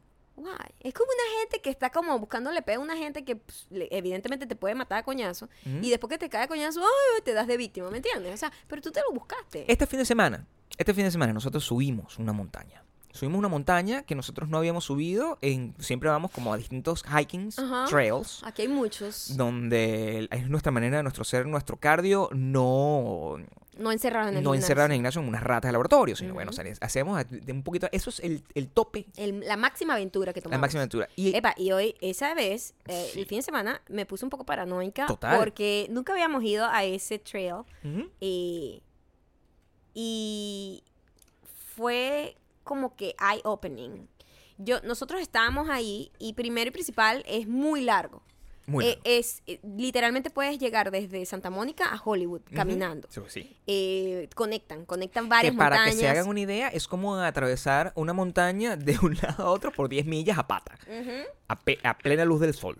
[0.79, 3.87] Es como una gente que está como buscándole pega a una gente que pues, le-
[3.91, 5.49] evidentemente te puede matar a coñazo.
[5.65, 7.21] Y después que te cae a coñazo, ¡ay!
[7.23, 8.33] te das de víctima, ¿me entiendes?
[8.33, 9.65] O sea, pero tú te lo buscaste.
[9.71, 10.45] Este fin de semana,
[10.77, 12.83] este fin de semana nosotros subimos una montaña.
[13.13, 15.37] Subimos una montaña que nosotros no habíamos subido.
[15.41, 17.85] En, siempre vamos como a distintos hikings, Ajá.
[17.87, 18.41] trails.
[18.43, 19.37] Aquí hay muchos.
[19.37, 23.37] donde es nuestra manera de nuestro ser, nuestro cardio, no,
[23.77, 24.65] No encerrados en el no gimnasio.
[24.65, 27.87] encerrar en el gimnasio en unas ratas de laboratorio, sino bueno, hacemos de un poquito,
[27.91, 30.61] eso es el, el tope, El- la máxima aventura que la tomamos.
[30.61, 31.09] máxima aventura.
[31.15, 33.19] Y Epa, y hoy, esa vez, eh, Sí.
[33.19, 35.05] el fin de semana, me puse un poco paranoica.
[35.07, 35.37] Total.
[35.39, 37.63] Porque nunca habíamos ido a ese trail.
[38.21, 38.81] Eh,
[39.93, 40.83] y
[41.75, 44.07] fue como que eye-opening.
[44.57, 48.21] Yo, nosotros estábamos ahí y primero y principal es muy largo.
[48.67, 53.07] Muy Eh, es, eh, literalmente puedes llegar desde Santa Mónica a Hollywood caminando.
[53.11, 53.57] Sí, sí.
[53.67, 55.95] Eh, conectan, conectan Que varias para montañas.
[55.95, 59.71] que se hagan una idea, es como atravesar una montaña de un lado a otro
[59.71, 60.77] por 10 millas a pata,
[61.47, 62.77] a, pe- a plena luz del sol,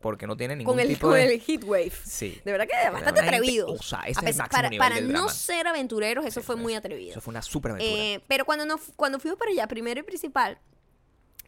[0.00, 1.34] porque no tiene ningún Con el, tipo con de...
[1.34, 1.92] el heat wave.
[2.04, 2.40] Sí.
[2.44, 3.66] De verdad que es bastante atrevido.
[3.72, 5.32] osa, ese A es el para nivel para del no drama.
[5.32, 7.10] ser aventureros, eso Sí, fue muy atrevido.
[7.10, 7.92] Eso fue una super aventura.
[8.02, 10.58] Eh, pero cuando, no, cuando fuimos para allá, primero y principal,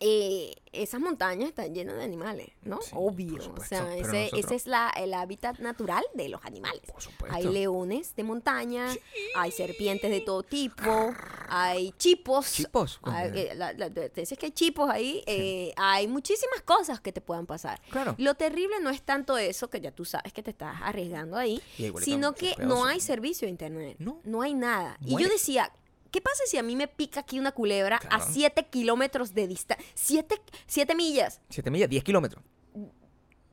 [0.00, 2.80] eh, esas montañas están llenas de animales, ¿no?
[2.82, 3.54] Sí, Obvio.
[3.56, 6.82] o sea, ese, nosotros- ese es la, el hábitat natural de los animales.
[6.92, 7.34] por supuesto.
[7.36, 8.88] Hay leones de montaña,
[9.36, 11.14] hay serpientes de todo tipo,
[11.48, 12.52] hay chipos.
[12.52, 13.40] Chipos, hay- coño.
[13.40, 17.20] eh, la- la- te dices que hay chipos ahí, eh, hay muchísimas cosas que te
[17.22, 17.80] puedan pasar.
[17.90, 18.14] Claro.
[18.18, 21.62] Lo terrible no es tanto eso, que ya tú sabes que te estás arriesgando ahí,
[22.02, 23.96] sino que no hay servicio de internet.
[23.98, 24.42] No.
[24.42, 24.98] hay nada.
[25.04, 25.72] Y yo decía,
[26.16, 28.16] ¿qué pasa si a mí me pica aquí una culebra Claro.
[28.16, 29.84] a 7 kilómetros de distancia?
[29.94, 31.42] 7 millas.
[31.50, 32.42] 7 millas, 10 kilómetros.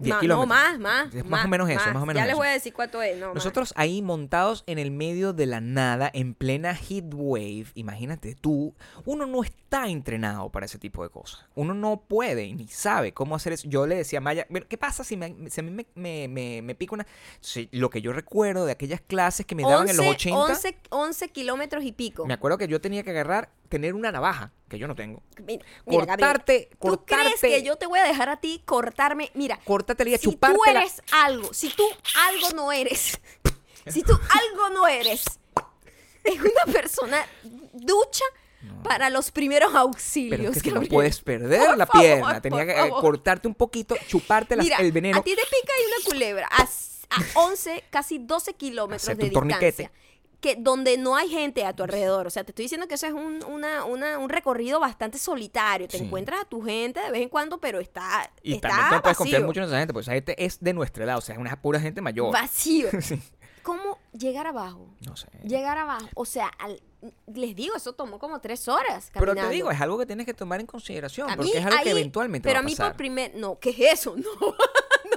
[0.04, 0.48] 10 Ma- no, kilómetros.
[0.48, 1.16] más, más.
[1.16, 2.38] Es más o menos eso, más o menos Ya les eso.
[2.38, 3.18] voy a decir cuánto es.
[3.18, 3.36] No, más.
[3.36, 8.74] Nosotros ahí montados en el medio de la nada, en plena heat wave, imagínate tú,
[9.06, 11.46] uno no está entrenado para ese tipo de cosas.
[11.56, 13.68] Uno no puede y ni sabe cómo hacer eso.
[13.68, 16.28] Yo le decía a Maya, "Pero, ¿qué pasa si, me, si a mí me, me,
[16.28, 17.08] me- me pica una...
[17.40, 20.78] Sí, lo que yo recuerdo de aquellas clases que me daban en los 80, 11,
[20.90, 22.26] 11 kilómetros y pico.
[22.26, 25.24] me acuerdo que yo tenía que agarrar, tener una navaja, que yo no tengo.
[25.44, 27.24] Mira, mira, Gabriel, Cortarte, ¿Tú cortarte...
[27.38, 29.32] crees que yo te voy a dejar a ti cortarme?
[29.34, 31.84] Mira, Córtatela y a si tú eres algo, si tú
[32.30, 33.20] algo no eres,
[33.88, 35.24] si tú algo no eres,
[36.24, 37.26] es una persona
[37.74, 38.24] ducha
[38.84, 40.38] para los primeros auxilios.
[40.40, 42.42] Pero es que tú no puedes perder Por la favor, pierna.
[42.42, 43.02] Tenía que eh, favor.
[43.02, 45.18] cortarte un poquito, chuparte las- Mira, el veneno.
[45.18, 49.28] a ti te pica ahí una culebra a, a 11, casi 12 kilómetros Hacerte de
[49.30, 49.90] un torniquete.
[50.44, 52.28] Que donde no hay gente a tu alrededor.
[52.28, 55.88] O sea, te estoy diciendo que eso es un, una- una- un recorrido bastante solitario.
[55.88, 56.04] Te Sí.
[56.04, 59.18] encuentras a tu gente de vez en cuando, pero está, Y está también no puedes
[59.18, 61.40] confiar mucho en esa gente, porque esa gente es de nuestra edad, o sea, es
[61.40, 62.34] una pura gente mayor.
[62.34, 62.90] Vacío.
[63.02, 63.22] Sí.
[63.64, 64.94] ¿Cómo llegar abajo?
[65.06, 65.28] No sé.
[65.44, 66.08] Llegar abajo.
[66.16, 66.82] O sea, al-
[67.34, 69.10] les digo, eso tomó como tres horas.
[69.14, 71.66] Pero te digo, es algo que tienes que tomar en consideración, A porque mí es
[71.66, 72.92] algo que eventualmente Pero va a a mí pasar.
[72.92, 73.36] por primer...
[73.36, 74.16] No, ¿qué es eso?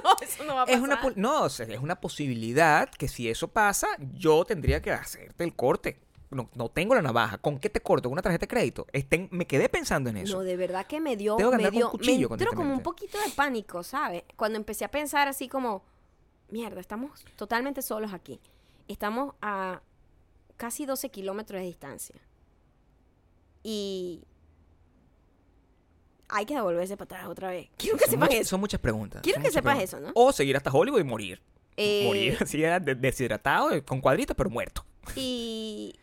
[0.03, 0.77] No, no, eso no va a pasar.
[0.79, 4.91] Es una, no, o sea, es una posibilidad que si eso pasa, yo tendría que
[4.91, 5.99] hacerte el corte.
[6.29, 7.37] No, no tengo la navaja.
[7.39, 8.09] ¿Con qué te corto?
[8.09, 8.85] ¿Con una tarjeta de crédito?
[8.93, 10.37] Estén- me quedé pensando en eso.
[10.37, 12.35] No, de verdad que me dio, Tengo que me andar con dio, un cuchillo me
[12.35, 14.23] entró como un poquito de pánico, ¿sabes?
[14.35, 15.83] Cuando empecé a pensar así como,
[16.49, 18.39] mierda, estamos totalmente solos aquí.
[18.87, 19.81] Estamos a
[20.57, 22.15] casi 12 kilómetros de distancia.
[23.63, 24.23] Y
[26.29, 27.69] hay que devolverse para atrás otra vez.
[27.77, 28.49] Quiero que Son muchas- eso.
[28.51, 29.21] Son muchas preguntas.
[29.21, 29.93] Quiero son que sepas preguntas.
[29.93, 30.11] eso, ¿no?
[30.15, 31.41] O seguir hasta Hollywood y morir.
[31.77, 32.57] Eh, Morir así,
[32.97, 34.83] deshidratado, eh, con cuadritos, pero muerto.
[35.15, 35.93] Y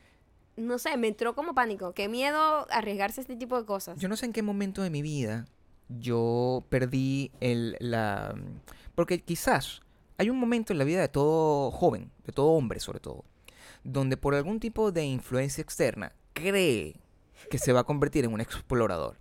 [0.56, 1.92] no sé, me entró como pánico.
[1.94, 3.98] Qué miedo arriesgarse a este tipo de cosas.
[3.98, 5.46] Yo no sé en qué momento de mi vida
[5.88, 8.34] yo perdí el, la...
[8.94, 9.82] Porque quizás
[10.18, 13.24] hay un momento en la vida de todo joven, de todo hombre sobre todo,
[13.82, 16.96] donde por algún tipo de influencia externa cree
[17.50, 19.16] que se va a convertir en un explorador.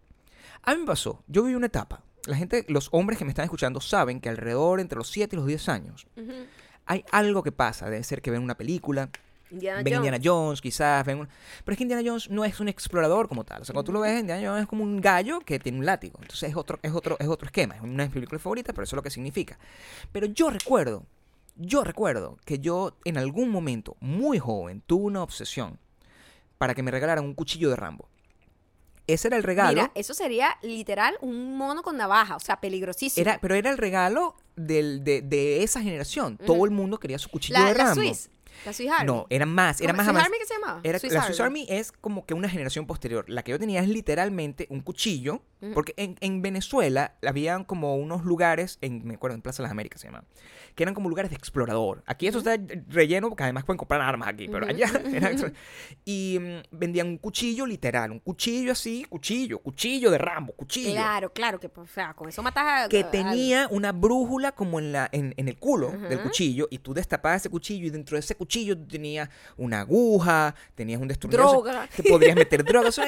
[0.62, 2.03] A mí me pasó, yo viví una etapa.
[2.25, 5.38] La gente, los hombres que me están escuchando saben que alrededor entre los 7 y
[5.38, 6.08] los 10 años
[6.86, 7.89] hay algo que pasa.
[7.89, 9.10] Debe ser que ven una película,
[9.54, 10.06] Indiana ven Jones.
[10.06, 11.28] Indiana Jones, quizás ven un-
[11.63, 13.62] Pero es que Indiana Jones no es un explorador como tal.
[13.62, 15.86] O sea, cuando tú lo ves, Indiana Jones es como un gallo que tiene un
[15.86, 16.18] látigo.
[16.22, 17.76] Entonces es otro, es otro, es otro esquema.
[17.76, 19.58] Es una de mis películas favoritas, pero eso es lo que significa.
[20.12, 21.06] Pero yo recuerdo,
[21.56, 25.78] yo recuerdo que yo en algún momento, muy joven, tuve una obsesión
[26.58, 28.08] para que me regalaran un cuchillo de Rambo.
[29.06, 29.74] Ese era el regalo.
[29.74, 33.22] Mira, eso sería literal un mono con navaja, o sea, peligrosísimo.
[33.22, 36.38] Era, pero era el regalo del- de, de esa generación.
[36.38, 37.96] Todo el mundo quería su cuchillo la, de la Rambo.
[38.02, 38.30] Swiss,
[38.66, 39.06] la Swiss Army.
[39.08, 40.80] No, era más, era ¿Cómo- más Swiss Army qué se llamaba?
[40.84, 41.62] Era, Swiss la Swiss Army.
[41.68, 43.26] Army es como que una generación posterior.
[43.30, 45.42] La que yo tenía es literalmente un cuchillo.
[45.74, 49.72] Porque en, en Venezuela habían como unos lugares, en, me acuerdo, en Plaza de las
[49.72, 50.28] Américas se llamaban,
[50.76, 52.04] que eran como lugares de explorador.
[52.06, 52.58] Aquí eso está
[52.89, 54.76] relleno porque además pueden comprar armas aquí, pero Ujú.
[54.76, 55.54] allá era explo-
[56.04, 60.92] Y mm, vendían un cuchillo literal, un cuchillo así, cuchillo, cuchillo de Rambo, cuchillo.
[60.92, 62.89] Claro, claro, que o sea, con eso matas a...
[62.89, 66.80] Que a- tenía una brújula como en, la, en, en el culo del cuchillo y
[66.80, 71.08] tú destapabas ese cuchillo y dentro de ese cuchillo tú tenías una aguja, tenías un
[71.08, 71.51] destornillador.
[71.63, 71.89] Droga.
[71.95, 72.99] Te podrías meter drogas.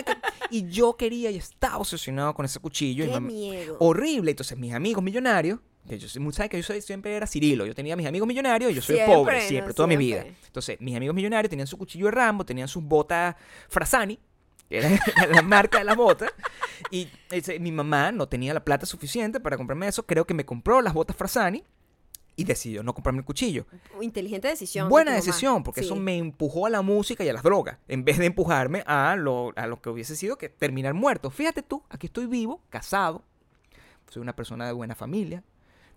[0.50, 3.04] y yo quería y estaba obsesionado con ese cuchillo.
[3.04, 3.78] y Qué mamá- miedo.
[3.80, 4.32] horrible.
[4.32, 7.96] Entonces mis amigos millonarios, que yo sabes que yo soy- siempre era Cirilo, yo tenía
[7.96, 9.48] mis amigos millonarios y yo soy Siempre, pobre, ¿no?
[9.48, 10.26] siempre, toda mi vida.
[10.48, 13.36] Entonces mis amigos millonarios tenían su cuchillo de Rambo, tenían sus botas
[13.70, 14.20] Frasani,
[14.68, 14.90] que era
[15.32, 16.32] la marca de las botas.
[16.90, 20.04] Y ese, mi mamá no tenía la plata suficiente para comprarme eso.
[20.08, 21.64] Creo que me compró las botas Frasani
[22.36, 23.66] y decidió no comprarme el cuchillo.
[24.02, 24.88] Inteligente decisión.
[24.88, 25.86] de Buena decisión, porque Sí.
[25.88, 29.16] eso me empujó a la música y a las drogas, en vez de empujarme a
[29.16, 31.30] lo, a lo que hubiese sido que terminar muerto.
[31.30, 33.24] Fíjate tú, aquí estoy vivo, casado,
[34.10, 35.44] soy una persona de buena familia,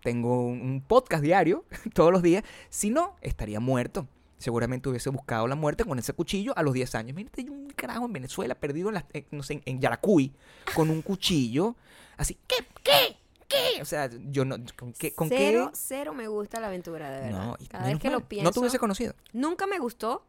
[0.03, 2.45] tengo un, un podcast diario todos los días.
[2.71, 4.07] Si no, estaría muerto.
[4.39, 7.17] Seguramente hubiese buscado la muerte con ese cuchillo a los 10 años.
[7.17, 10.33] Mírate, yo un carajo en Venezuela, perdido en, las- en, no sé, en Yaracuy,
[10.77, 11.75] con un cuchillo.
[12.17, 12.55] Así, ¿qué?
[12.85, 13.17] ¿Qué?
[13.49, 13.81] ¿Qué?
[13.81, 14.57] O sea, yo no.
[14.77, 15.15] ¿Con qué?
[15.15, 15.79] ¿Con cero, qué?
[15.79, 17.47] cero me gusta la aventura, de verdad.
[17.47, 18.45] No, Cada vez que mal, lo pienso.
[18.45, 19.15] No te hubiese conocido.
[19.33, 20.25] Nunca me gustó.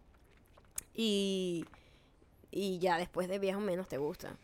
[0.93, 1.65] Y.
[2.51, 4.35] Y ya después de viejo menos te gusta.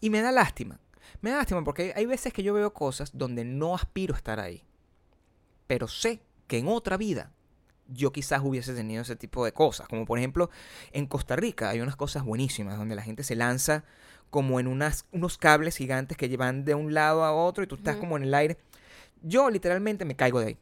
[0.00, 0.78] Y me da lástima.
[1.20, 4.40] Me da lástima porque hay veces que yo veo cosas donde no aspiro a estar
[4.40, 4.64] ahí.
[5.66, 7.32] Pero sé que en otra vida
[7.88, 9.88] yo quizás hubiese tenido ese tipo de cosas.
[9.88, 10.50] Como por ejemplo,
[10.92, 13.84] en Costa Rica hay unas cosas buenísimas donde la gente se lanza
[14.32, 17.74] como en unas, unos cables gigantes que llevan de un lado a otro y tú
[17.76, 18.56] estás como en el aire.
[19.22, 20.58] Yo literalmente me caigo de ahí.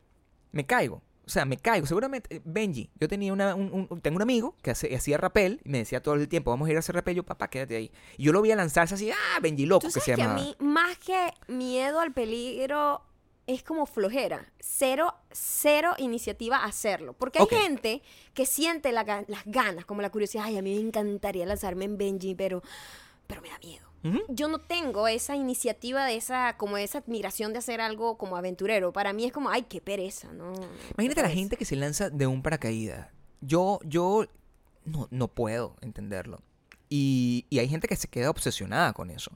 [0.52, 1.02] Me caigo.
[1.24, 1.87] O sea, me caigo.
[1.87, 5.61] Seguramente, eh, Benji, yo tenía una, un, un- tengo un amigo que hace- hacía rappel
[5.64, 7.14] y me decía todo el tiempo, vamos a ir a hacer rappel.
[7.14, 7.92] Yo, papá, quédate ahí.
[8.18, 10.16] Y yo lo vi a lanzarse así, ah, Benji loco, Tú que se que a
[10.16, 10.40] llamaba.
[10.40, 13.02] mí, más que miedo al peligro,
[13.46, 14.52] es como flojera.
[14.59, 17.12] Cero, cero iniciativa a hacerlo.
[17.12, 18.02] Porque hay gente
[18.35, 20.44] que siente la las ganas, como la curiosidad.
[20.46, 22.62] Ay, a mí me encantaría lanzarme en Benji, pero,
[23.30, 23.86] pero me da miedo.
[24.28, 28.92] Yo no tengo esa iniciativa de esa, como esa admiración de hacer algo como aventurero.
[28.92, 30.52] Para mí es como, ay, qué pereza, ¿no?
[30.94, 33.08] Imagínate a la gente que se lanza de un paracaídas.
[33.42, 34.26] Yo, yo
[34.86, 36.40] no, no puedo entenderlo.
[36.88, 39.32] Y, y hay gente que se queda obsesionada con eso.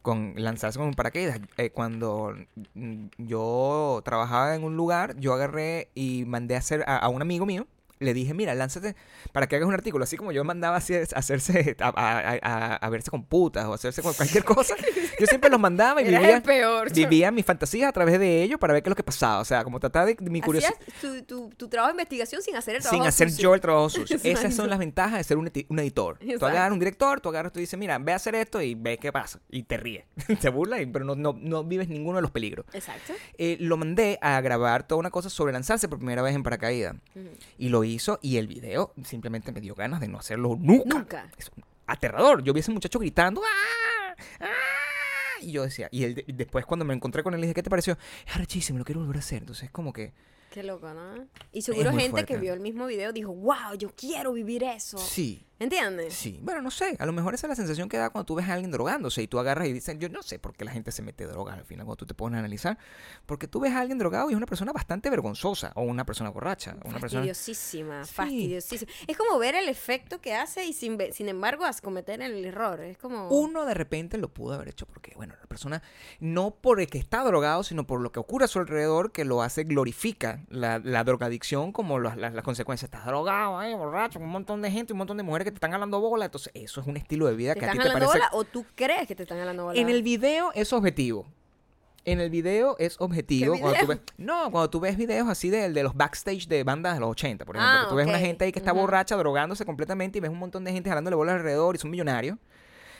[0.00, 1.38] Con lanzarse con un paracaídas.
[1.58, 2.34] Eh, cuando
[2.72, 7.20] mm, yo trabajaba en un lugar, yo agarré y mandé a hacer a, a un
[7.20, 7.66] amigo mío.
[8.00, 8.96] Le dije, mira, lánzate
[9.32, 10.04] para que hagas un artículo.
[10.04, 14.00] Así como yo mandaba a hacerse, a, a- a- a verse con putas o hacerse
[14.02, 14.74] con cualquier cosa.
[15.20, 16.90] Yo siempre los mandaba y Eras vivía, el peor.
[16.94, 19.40] vivía mis fantasías a través de ellos para ver qué es lo que pasaba.
[19.40, 20.72] O sea, como tratar de, mi curiosidad.
[21.02, 23.42] Tu, tu, tu trabajo de investigación sin hacer el trabajo Sin hacer sucio.
[23.42, 24.18] yo el trabajo sucio.
[24.24, 26.16] Esas son las ventajas de ser un, un editor.
[26.18, 26.46] Tú Exacto.
[26.46, 29.12] agarras un director, tú agarras, tú dices, mira, ve a hacer esto y ve qué
[29.12, 29.40] pasa.
[29.50, 30.04] Y te ríes.
[30.40, 32.64] te burlas, pero no, no, no vives ninguno de los peligros.
[32.72, 33.12] Exacto.
[33.36, 36.94] Eh, lo mandé a grabar toda una cosa sobre lanzarse por primera vez en paracaídas.
[37.14, 37.28] Ujú.
[37.58, 40.98] Y lo hizo y el video simplemente me dio ganas de no hacerlo nunca.
[40.98, 41.30] Nunca.
[41.36, 41.50] Es
[41.86, 42.42] aterrador.
[42.42, 43.42] Yo vi a ese muchacho gritando.
[43.44, 44.14] ¡Ah!
[44.40, 44.46] ¡Ah!
[45.42, 47.62] Y yo decía, y él, de- después cuando me encontré con él, le dije, ¿qué
[47.62, 47.96] te pareció?
[48.26, 49.38] Es arrechísimo, lo quiero volver a hacer.
[49.38, 50.12] Entonces es como que,
[50.50, 51.26] Qué loco, ¿no?
[51.52, 54.98] Y seguro gente que vio el mismo video dijo, wow, yo quiero vivir eso.
[54.98, 55.46] sí.
[55.60, 56.14] ¿Entiendes?
[56.14, 56.96] Sí, bueno, no sé.
[56.98, 59.22] A lo mejor esa es la sensación que da cuando tú ves a alguien drogándose
[59.22, 61.58] y tú agarras y dices, yo no sé por qué la gente se mete drogas
[61.58, 62.78] al final cuando tú te pones a analizar.
[63.26, 66.30] Porque tú ves a alguien drogado y es una persona bastante vergonzosa o una persona
[66.30, 66.76] borracha.
[66.82, 67.20] o Una persona...
[67.26, 68.14] Fastidiosísima, Sí.
[68.14, 68.90] fastidiosísima.
[69.06, 72.80] Es como ver el efecto que hace y sin, sin embargo as- cometer el error.
[72.80, 73.28] Es como...
[73.28, 75.82] Uno de repente lo pudo haber hecho porque, bueno, la persona,
[76.20, 79.26] no por el que está drogado, sino por lo que ocurre a su alrededor, que
[79.26, 82.88] lo hace, glorifica la, la drogadicción como las, las- las consecuencias.
[82.88, 85.70] Estás drogado, ay, borracho, un montón de gente, un montón de mujeres que te están
[85.70, 86.26] jalando bola.
[86.26, 88.06] Entonces, eso es un estilo de vida ¿Te que a ti te parece...
[88.06, 89.80] bola o tú crees que te están jalando bola?
[89.80, 91.26] En el video es objetivo.
[92.04, 93.54] En el video es objetivo.
[93.54, 96.64] ¿Qué Cuando tú ves, no, cuando tú ves videos así de, de los backstage de
[96.64, 97.78] bandas de los 80, por ejemplo.
[97.78, 100.64] Ah, tú ves una gente ahí que está borracha, drogándose completamente y ves un montón
[100.64, 102.38] de gente jalándole bola alrededor y son millonarios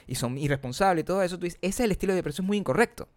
[0.06, 1.38] y son irresponsables y todo eso.
[1.38, 3.08] Tú dices, ese es el estilo de vida, pero eso es muy incorrecto.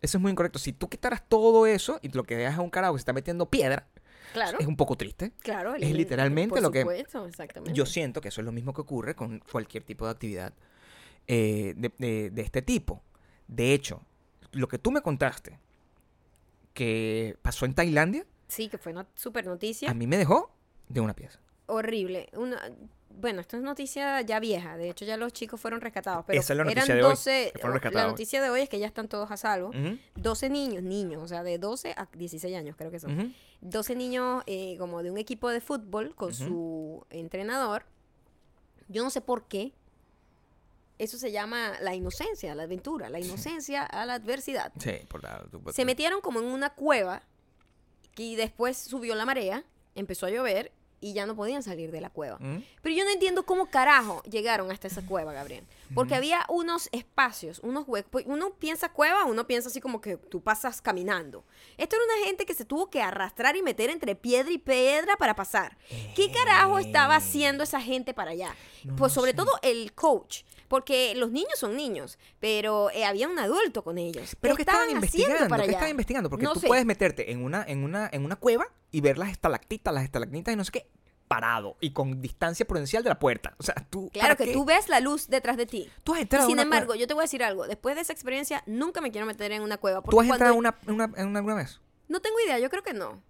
[0.00, 0.58] Eso es muy incorrecto.
[0.58, 3.12] Si tú quitaras todo eso y lo que dejas es un carajo que se está
[3.12, 3.88] metiendo piedra,
[4.32, 5.32] Claro, es un poco triste.
[5.40, 5.74] claro.
[5.74, 6.80] el- es literalmente por lo que-
[7.26, 7.72] exactamente.
[7.76, 10.52] Yo siento que eso es lo mismo que ocurre con cualquier tipo de actividad
[11.28, 13.02] eh, de, de- de este tipo.
[13.48, 14.02] De hecho,
[14.52, 15.58] lo que tú me contaste
[16.74, 19.90] que pasó en Tailandia, Sí, que fue una super noticia.
[19.90, 20.50] a mí me dejó
[20.88, 21.38] de una pieza.
[21.72, 22.28] Horrible.
[22.34, 22.60] Una,
[23.08, 24.76] bueno, esto es noticia ya vieja.
[24.76, 26.24] De hecho, ya los chicos fueron rescatados.
[26.26, 27.50] Pero Esa es la noticia eran de hoy, 12.
[27.52, 29.68] que fueron La noticia de hoy es que ya están todos a salvo.
[29.68, 33.18] Ujú, 12 niños, niños, o sea, de 12 a 16 años, creo que son.
[33.18, 33.30] ujú.
[33.60, 37.84] 12 niños eh, como de un equipo de fútbol con su entrenador.
[38.88, 39.72] Yo no sé por qué.
[40.98, 44.72] Eso se llama la inocencia, la aventura, la inocencia a la adversidad.
[44.78, 45.44] Sí, por la...
[45.72, 47.22] Se metieron como en una cueva
[48.16, 49.64] y después subió la marea,
[49.94, 50.70] empezó a llover
[51.02, 52.36] y ya no podían salir de la cueva.
[52.36, 52.62] Ujú.
[52.80, 55.64] Pero yo no entiendo cómo carajo llegaron hasta esa cueva, Gabriel.
[55.94, 58.08] Porque había unos espacios, unos huecos.
[58.10, 61.44] Pues Uno piensa cueva, uno piensa así como que tú pasas caminando.
[61.76, 65.16] Esto era una gente que se tuvo que arrastrar y meter entre piedra y piedra
[65.18, 65.76] para pasar.
[66.16, 68.54] ¿Qué carajo estaba haciendo esa gente para allá?
[68.84, 69.36] No pues sobre sé.
[69.36, 70.44] todo el coach.
[70.68, 74.34] Porque los niños son niños, pero eh, había un adulto con ellos.
[74.40, 75.72] Pero ¿Qué que estaban haciendo investigando, para que allá?
[75.72, 76.66] estaban investigando, porque No tú sé.
[76.66, 80.54] puedes meterte en una, en una, en una cueva y ver las estalactitas, las estalagmitas
[80.54, 80.88] y no sé qué,
[81.26, 83.54] parado y con distancia prudencial de la puerta.
[83.58, 84.10] O sea, tú.
[84.12, 84.52] Claro ¿para que qué?
[84.52, 85.90] tú ves la luz detrás de ti.
[86.04, 87.00] Tú has Y entrado a sin embargo, cueva.
[87.00, 87.66] yo te voy a decir algo.
[87.66, 90.02] Después de esa experiencia, nunca me quiero meter en una cueva.
[90.02, 91.80] ¿Tú has entrado una, una, en una alguna vez?
[92.08, 93.22] No tengo idea, yo creo que no.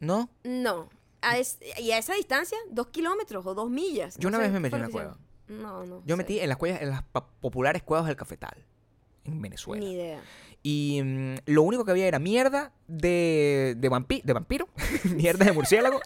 [0.00, 0.30] ¿No?
[0.42, 0.88] No.
[1.20, 4.16] A es- y a esa distancia, dos kilómetros o dos millas.
[4.16, 5.18] Yo no una sé, vez me ¿qué metí en una cueva.
[5.48, 6.02] No, no.
[6.06, 6.16] Yo sé.
[6.16, 7.02] metí en las cuevas, en las
[7.40, 8.64] populares cuevas del cafetal,
[9.24, 9.84] en Venezuela.
[9.84, 10.22] Ni idea.
[10.62, 14.68] Y mm, lo único que había era mierda de, de, vampi- de vampiro,
[15.04, 16.00] mierda de murciélago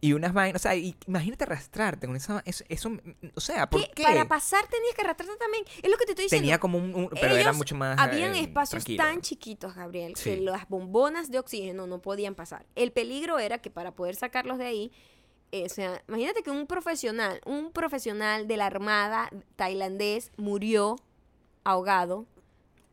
[0.00, 0.60] y unas vainas.
[0.60, 2.42] O sea, y imagínate arrastrarte con esa.
[2.44, 2.98] Eso, eso, mm,
[3.36, 3.90] o sea, ¿por ¿Qué?
[3.94, 4.02] qué?
[4.02, 5.64] Para pasar tenías que arrastrarte también.
[5.80, 6.42] Es lo que te estoy diciendo.
[6.42, 6.92] Tenía como un.
[6.94, 7.96] un- pero era mucho más.
[7.98, 9.04] Habían eh, espacios tranquilo.
[9.04, 12.66] tan chiquitos, Gabriel, que las bombonas de oxígeno no podían pasar.
[12.74, 14.92] El peligro era que para poder sacarlos de ahí,
[15.52, 20.96] eh, o sea, imagínate que un profesional, un profesional de la armada tailandés murió
[21.62, 22.26] ahogado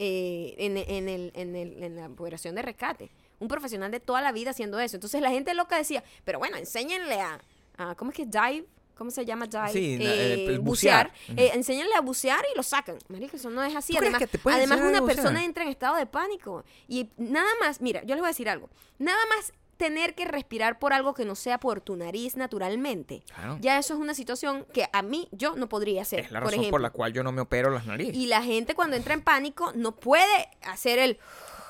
[0.04, 3.12] eh, en, en el, en, el- en la operación de rescate.
[3.40, 4.96] Un profesional de toda la vida haciendo eso.
[4.98, 7.40] Entonces la gente loca decía, pero bueno, enséñenle a,
[7.78, 8.66] a- ¿cómo es que dive?
[8.96, 9.70] ¿Cómo se llama dive?
[9.72, 11.12] Sí, Eh, el- el bucear.
[11.28, 11.40] bucear.
[11.40, 12.98] Eh, enséñenle a bucear y lo sacan.
[13.10, 13.94] Marico, eso no es así.
[13.94, 16.64] ¿Tú crees Además, una persona entra en estado de pánico.
[16.88, 18.70] Y nada más, mira, yo les voy a decir algo.
[18.98, 23.24] Nada más tener que respirar por algo que no sea por tu nariz naturalmente.
[23.34, 23.58] Claro.
[23.62, 26.20] Ya eso es una situación que a mí yo no podría hacer.
[26.20, 26.76] Es la por razón ejemplo.
[26.76, 28.16] por la cual yo no me opero las narices.
[28.16, 31.18] Y la gente cuando entra en pánico no puede hacer el...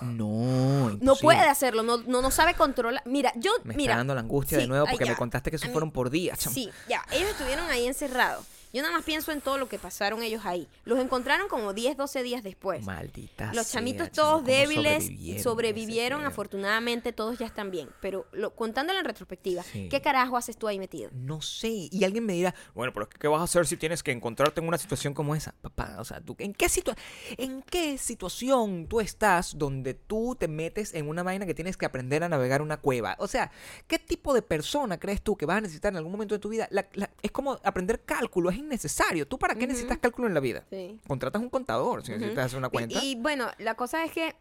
[0.02, 3.02] No, No puede hacerlo, no, no, no sabe controlar.
[3.06, 3.52] Mira, yo...
[3.64, 5.92] Me mira, está dando la angustia sí, de nuevo porque me contaste que eso fueron
[5.92, 6.38] por días.
[6.38, 8.46] Sí, ya, ellos estuvieron ahí encerrados.
[8.74, 10.68] Yo nada más pienso en todo lo que pasaron ellos ahí.
[10.86, 12.84] Los encontraron como 10, 12 días después.
[12.86, 15.10] Maldita Los sea, chamitos todos débiles
[15.42, 17.90] sobrevivieron afortunadamente todos ya están bien.
[18.02, 19.90] Pero lo, contándolo en retrospectiva, Sí.
[19.90, 21.10] ¿qué carajo haces tú ahí metido?
[21.14, 21.90] No sé.
[21.92, 24.68] Y alguien me dirá, bueno, pero ¿qué vas a hacer si tienes que encontrarte en
[24.68, 25.54] una situación como esa?
[25.62, 26.96] Papá, o sea, ¿tú, ¿en, qué situa
[27.38, 31.86] ¿en qué situación tú estás donde tú te metes en una vaina que tienes que
[31.86, 33.16] aprender a navegar una cueva?
[33.20, 33.52] O sea,
[33.88, 36.50] ¿qué tipo de persona crees tú que vas a necesitar en algún momento de tu
[36.50, 36.68] vida?
[36.72, 39.28] La- la- es como aprender cálculo, es innecesario.
[39.28, 40.66] ¿Tú para qué necesitas cálculo en la vida?
[40.70, 41.00] Sí.
[41.08, 43.00] Contratas un contador si necesitas hacer una cuenta.
[43.04, 44.36] Y, y, bueno, la cosa es que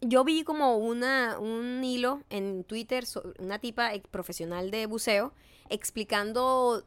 [0.00, 3.04] yo vi como una, un hilo en Twitter,
[3.38, 5.32] una tipa profesional de buceo,
[5.68, 6.84] explicando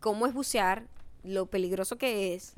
[0.00, 0.86] cómo es bucear,
[1.22, 2.54] lo peligroso que es,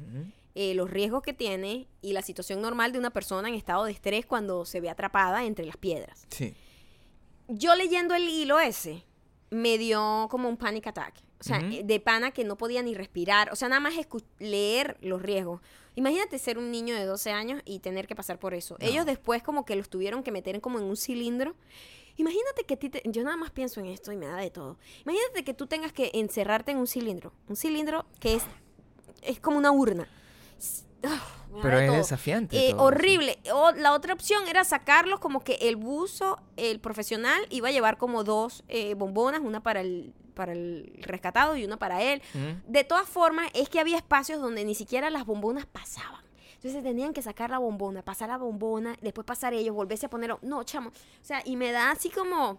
[0.55, 3.93] eh, los riesgos que tiene y la situación normal de una persona en estado de
[3.93, 6.27] estrés cuando se ve atrapada entre las piedras.
[6.31, 6.55] Sí.
[7.49, 9.05] Yo leyendo el hilo ese,
[9.55, 11.15] me dio como un panic attack.
[11.41, 13.53] O sea, eh, de pana que no podía ni respirar.
[13.53, 13.95] O sea, nada más
[14.39, 15.61] leer los riesgos.
[15.95, 18.77] Imagínate ser un niño de 12 años y tener que pasar por eso.
[18.81, 18.87] No.
[18.87, 21.55] Ellos después como que los tuvieron que meter como en un cilindro
[22.17, 24.49] Imagínate que a ti te- yo nada más pienso en esto y me da de
[24.51, 24.79] todo.
[25.05, 27.33] Imagínate que tú tengas que encerrarte en un cilindro.
[27.49, 28.45] Un cilindro que es,
[29.23, 30.09] es como una urna.
[31.03, 31.21] Da
[31.63, 31.99] Pero de es todo.
[31.99, 32.69] desafiante.
[32.69, 33.39] Eh, todo horrible.
[33.53, 37.97] O, la otra opción era sacarlos como que el buzo, el profesional, iba a llevar
[37.97, 42.23] como dos eh, bombonas, una para el, para el rescatado y una para él.
[42.35, 42.71] Mm.
[42.71, 46.25] De todas formas, es que había espacios donde ni siquiera las bombonas pasaban.
[46.57, 50.35] Entonces tenían que sacar la bombona, pasar la bombona, después pasar ellos, volverse a poner.
[50.41, 50.89] No, chamo.
[50.89, 50.93] O
[51.25, 52.59] sea, y me da así como.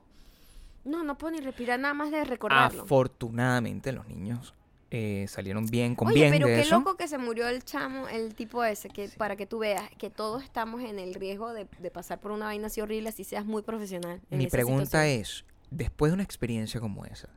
[0.84, 2.84] No, no puedo ni respirar nada más de recordarlo.
[2.84, 4.54] Afortunadamente los niños
[4.98, 6.78] eh, salieron bien, con Oye, bien pero de qué eso.
[6.78, 10.10] loco que se murió el chamo, el tipo ese, que para que tú veas que
[10.10, 13.46] todos estamos en el riesgo de, de pasar por una vaina así horrible, así seas
[13.46, 14.22] muy profesional.
[14.30, 15.22] en Mi esa pregunta situación.
[15.22, 17.30] es, después de una experiencia como esa,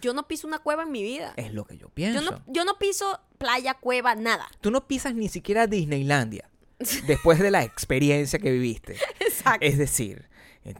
[0.00, 1.34] Yo no piso una cueva en mi vida.
[1.36, 2.20] es lo que yo pienso.
[2.22, 4.48] Yo no, yo no piso playa, cueva, nada.
[4.60, 6.48] Tú no pisas ni siquiera Disneylandia
[7.06, 8.96] después de la experiencia que viviste.
[9.20, 9.64] Exacto.
[9.66, 10.28] Es decir,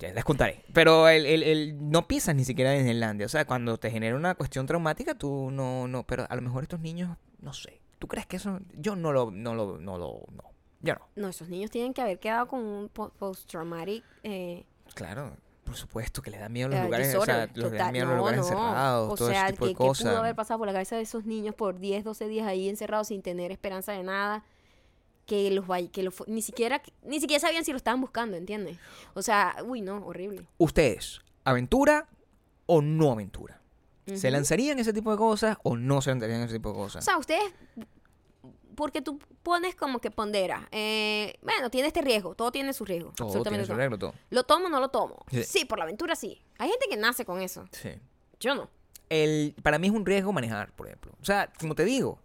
[0.01, 0.65] les contaré.
[0.73, 3.27] Pero el, el- el- no pisas ni siquiera Disneylandia.
[3.27, 6.05] O sea, cuando te genera una cuestión traumática, tú no, no.
[6.05, 7.81] Pero a lo mejor estos niños, no sé.
[7.99, 8.61] ¿Tú crees que eso?
[8.75, 10.45] Yo no lo, no lo, no lo, no.
[10.81, 11.01] Yo no.
[11.17, 14.05] No, esos niños tienen que haber quedado con un po- post-traumatic.
[14.23, 14.65] eh,
[14.95, 15.33] Claro,
[15.65, 18.15] por supuesto que le da miedo los eh, lugares, o sea, les da miedo los
[18.15, 20.17] no, lugares encerrados, O todo sea, ese tipo que, de que pudo cosas.
[20.17, 23.21] haber pasado por la cabeza de esos niños por 10, 12 días ahí encerrados sin
[23.23, 24.45] tener esperanza de nada.
[25.29, 28.79] Que los que los ni siquiera ni siquiera sabían si lo estaban buscando, ¿entiendes?
[29.15, 30.49] O sea, uy, no, horrible.
[30.57, 32.09] Ustedes, ¿aventura
[32.67, 33.61] o no aventura?
[34.15, 37.05] ¿Se lanzarían ese tipo de cosas o no se lanzarían ese tipo de O cosas?
[37.05, 37.53] sea, ustedes
[38.75, 43.13] porque tú pones como que pondera, eh, bueno, tiene este riesgo, todo tiene su riesgo,
[43.17, 44.15] todo absolutamente tiene su reglo, todo.
[44.31, 45.27] ¿Lo tomo o no lo tomo?
[45.31, 45.43] Sí.
[45.43, 45.65] Sí.
[45.65, 46.41] por la aventura sí.
[46.59, 47.67] Hay gente que nace con eso.
[47.73, 47.91] Sí.
[48.39, 48.71] Yo no.
[49.09, 51.13] El, para mí es un riesgo manejar, por ejemplo.
[51.21, 52.21] O sea, como te digo,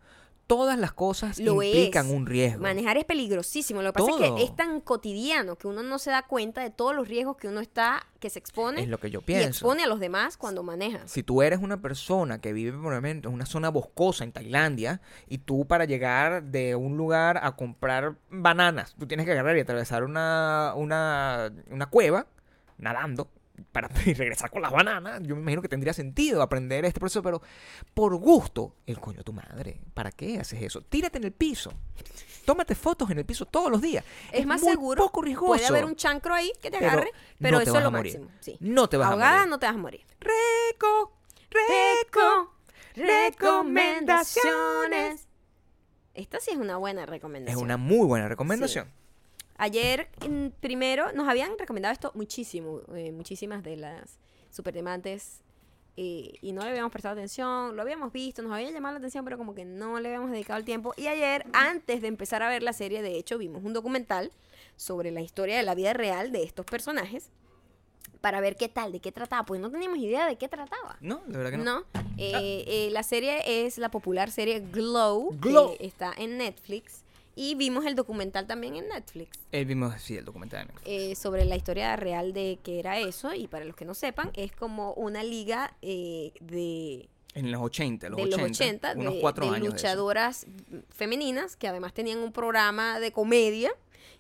[0.56, 2.12] todas las cosas Lo implican es.
[2.12, 2.62] un riesgo.
[2.62, 3.82] Manejar es peligrosísimo.
[3.82, 6.70] Lo que pasa es que es tan cotidiano que uno no se da cuenta de
[6.70, 9.84] todos los riesgos que uno está, que se expone Es lo que yo y expone
[9.84, 11.08] a los demás cuando maneja.
[11.08, 15.40] Si tú eres una persona que vive, ejemplo, en una zona boscosa en Tailandia y
[15.40, 20.04] tú para llegar de un lugar a comprar bananas, tú tienes que agarrar y atravesar
[20.04, 22.28] una, una, una cueva
[22.78, 23.30] nadando
[23.72, 25.22] para regresar con las bananas.
[25.24, 27.42] Yo me imagino que tendría sentido aprender este proceso, pero
[27.94, 29.80] por gusto, el coño de tu madre.
[29.94, 30.82] ¿Para qué haces eso?
[30.82, 31.72] Tírate en el piso.
[32.46, 34.04] Tómate fotos en el piso todos los días.
[34.32, 35.04] Es, más muy seguro.
[35.04, 35.54] poco riesgoso.
[35.54, 38.28] Puede haber un chancro ahí que te agarre, pero eso es lo máximo.
[38.42, 38.58] Sí.
[38.60, 39.50] No te vas a Ahogada morir.
[39.50, 40.02] no te vas a morir.
[40.20, 41.14] Reco,
[41.50, 42.54] reco.
[42.96, 45.28] Reco, recomendaciones.
[46.14, 47.64] Esta sí es una buena Es recomendación.
[47.64, 48.92] una muy buena recomendación.
[49.58, 55.40] Ayer, mm, primero, nos habían recomendado esto muchísimo, eh, muchísimas de las superdemantes.
[55.96, 59.24] eh, y no le habíamos prestado atención, lo habíamos visto, nos había llamado la atención,
[59.26, 60.92] pero como que no le habíamos dedicado el tiempo.
[60.98, 64.32] Y ayer, antes de empezar a ver la serie, de hecho, vimos un documental
[64.76, 67.30] sobre la historia de la vida real de estos personajes
[68.22, 70.98] para ver qué tal, de qué trataba, pues no teníamos idea de qué trataba.
[71.00, 71.64] No, de verdad que no.
[71.64, 71.80] No,
[72.18, 75.78] eh, eh, la serie es la popular serie Glow, Glow.
[75.78, 77.03] que está en Netflix.
[77.36, 80.68] Y vimos el documental también en Netflix El vimos, sí, el documental.
[80.86, 83.34] eh, sobre la historia real de qué era eso.
[83.34, 88.10] Y para los que no sepan, es como una liga eh, de, En los 80,
[88.10, 88.42] los de 80.
[88.48, 89.76] los 80 unos de, cuatro de años de eso.
[89.76, 90.46] luchadoras
[90.90, 93.72] femeninas que además tenían un programa de comedia.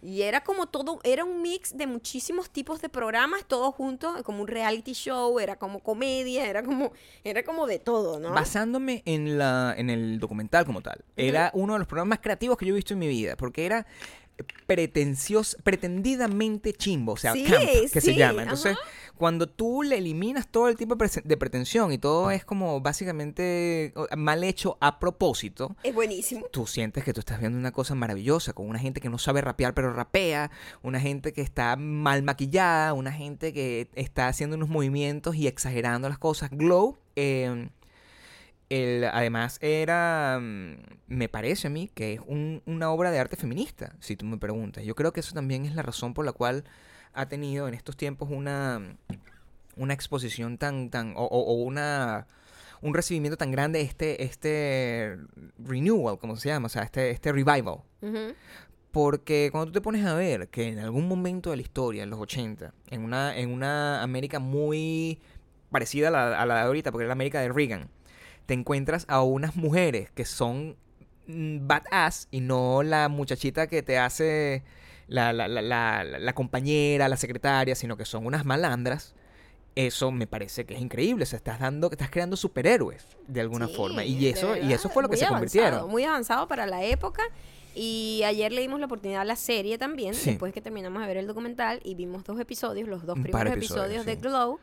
[0.01, 4.41] Y era como todo, era un mix de muchísimos tipos de programas, todos juntos, como
[4.41, 6.91] un reality show, era como comedia, era como,
[7.23, 8.31] era como de todo, ¿no?
[8.31, 12.57] Basándome en, la, en el documental como tal, era uno de los programas más creativos
[12.57, 13.85] que yo he visto en mi vida, porque era
[15.63, 18.43] pretendidamente chimbo, o sea, Sí, camp, que se llama.
[18.43, 18.77] Entonces,
[19.15, 24.43] cuando tú le eliminas todo el tipo de pretensión y todo es como básicamente mal
[24.43, 26.45] hecho a propósito, Es buenísimo.
[26.51, 29.41] tú sientes que tú estás viendo una cosa maravillosa, con una gente que no sabe
[29.41, 34.69] rapear pero rapea, una gente que está mal maquillada, una gente que está haciendo unos
[34.69, 36.49] movimientos y exagerando las cosas.
[36.51, 37.69] Glow, eh,
[38.81, 40.75] el- además era, mm,
[41.07, 44.37] me parece a mí, que es un- una obra de arte feminista, si tú me
[44.37, 44.83] preguntas.
[44.83, 46.63] Yo creo que eso también es la razón por la cual
[47.13, 48.95] ha tenido en estos tiempos una,
[49.75, 52.27] una exposición tan, tan, o, o- o una
[52.81, 55.17] un recibimiento tan grande este, este
[55.57, 57.77] renewal, como se llama, o sea, este, este revival.
[58.91, 62.09] Porque cuando tú te pones a ver que en algún momento de la historia, en
[62.09, 65.19] los 80, en una, en una América muy
[65.71, 67.87] parecida a la, a la de ahorita, porque era la América de Reagan,
[68.45, 70.75] te encuentras a unas mujeres que son
[71.27, 74.63] mm, badass y no la muchachita que te hace
[75.07, 79.15] la, la, la, la, la compañera, la secretaria, sino que son unas malandras.
[79.75, 81.23] Eso me parece que es increíble.
[81.23, 84.05] O sea, estás dando, estás creando superhéroes de alguna Sí, forma.
[84.05, 85.89] Y de eso, y verdad, eso fue lo que se avanzado, convirtieron.
[85.89, 87.23] Muy avanzado para la época.
[87.75, 90.29] Y ayer le dimos la oportunidad a la serie también, Sí.
[90.29, 93.57] después que terminamos de ver el documental y vimos dos episodios, los dos primeros de
[93.57, 94.21] episodios, episodios, de sí.
[94.21, 94.59] Glow.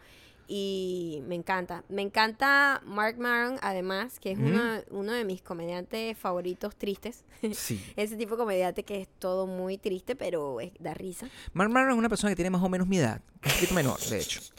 [0.52, 1.84] Y me encanta.
[1.88, 7.24] Me encanta Mark Maron, además, que es uno, uno de mis comediantes favoritos tristes.
[7.54, 7.80] Sí.
[7.96, 11.28] Ese tipo de comediante que es todo muy triste, pero es- da risa.
[11.52, 14.00] Mark Maron es una persona que tiene más o menos mi edad, un poquito menor,
[14.00, 14.40] de hecho.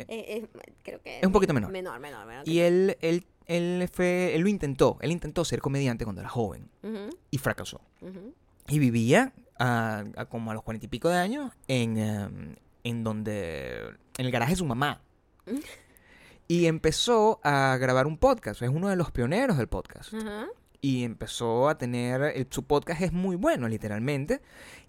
[0.00, 0.46] Eh, eh,
[0.84, 1.72] creo que Es un poquito menor.
[1.72, 2.48] Menor, menor, menor.
[2.48, 6.70] Y él, él, él, fue, él lo intentó, él intentó ser comediante cuando era joven
[7.32, 7.80] y fracasó.
[8.68, 13.02] Y vivía a, a como a los cuarenta y pico de años en, em, en
[13.02, 15.02] donde, en el garaje de su mamá.
[16.46, 20.12] Y empezó a grabar un podcast, es uno de los pioneros del podcast.
[20.80, 24.40] Y empezó a tener, el- su podcast es muy bueno, literalmente,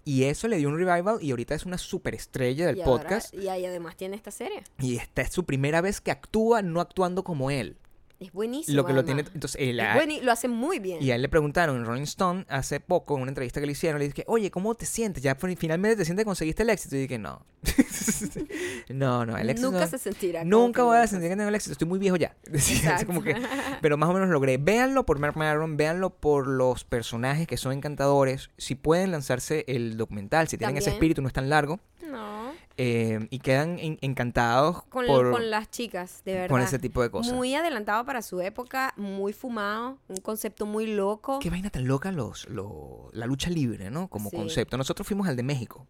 [0.04, 3.34] y eso le dio un revival y ahorita es una superestrella del Y ahora- podcast
[3.34, 4.62] y ahí además tiene esta serie.
[4.78, 7.76] y esta es su primera vez que actúa no actuando como él.
[8.20, 8.76] Es buenísimo.
[8.76, 11.02] Lo que lo tiene, entonces, él- Es bueni- lo hace muy bien.
[11.02, 13.72] y a él le preguntaron en Rolling Stone hace poco, en una entrevista que le
[13.72, 15.22] hicieron, le dije, oye, ¿cómo te sientes?
[15.22, 16.96] ¿Ya fin- finalmente te sientes que conseguiste el éxito?
[16.96, 17.42] Y dije, no.
[18.90, 20.44] no, no, el éxito Nunca no- se sentirá.
[20.44, 22.34] Nunca voy a sentir que tengo el éxito, estoy muy viejo ya.
[22.52, 23.06] Exacto.
[23.06, 23.34] como que,
[23.80, 24.58] pero más o menos logré.
[24.58, 28.50] Véanlo por Mark Maron, véanlo por los personajes que son encantadores.
[28.58, 31.80] Si pueden lanzarse el documental, si tienen ese espíritu, no es tan largo.
[32.06, 32.50] No.
[32.76, 36.48] Eh, y quedan en- encantados Con, por, con las chicas, de verdad.
[36.48, 37.34] con ese tipo de cosas.
[37.34, 41.38] Muy adelantado para su época, muy fumado, un concepto muy loco.
[41.40, 44.08] Qué vaina tan loca los, lo- la lucha libre, ¿no?
[44.08, 44.36] Como Sí.
[44.36, 44.76] concepto.
[44.76, 45.86] Nosotros fuimos al de México.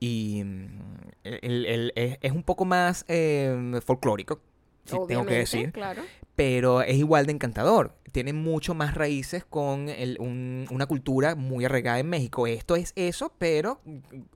[0.00, 0.66] Y mm,
[1.24, 4.40] el- el- es, es un poco más eh, folclórico,
[4.84, 5.72] tengo que decir.
[5.72, 6.02] Claro.
[6.34, 7.94] pero es igual de encantador.
[8.10, 12.46] Tiene mucho más raíces con el- un- una cultura muy arraigada en México.
[12.46, 13.80] Esto es eso, pero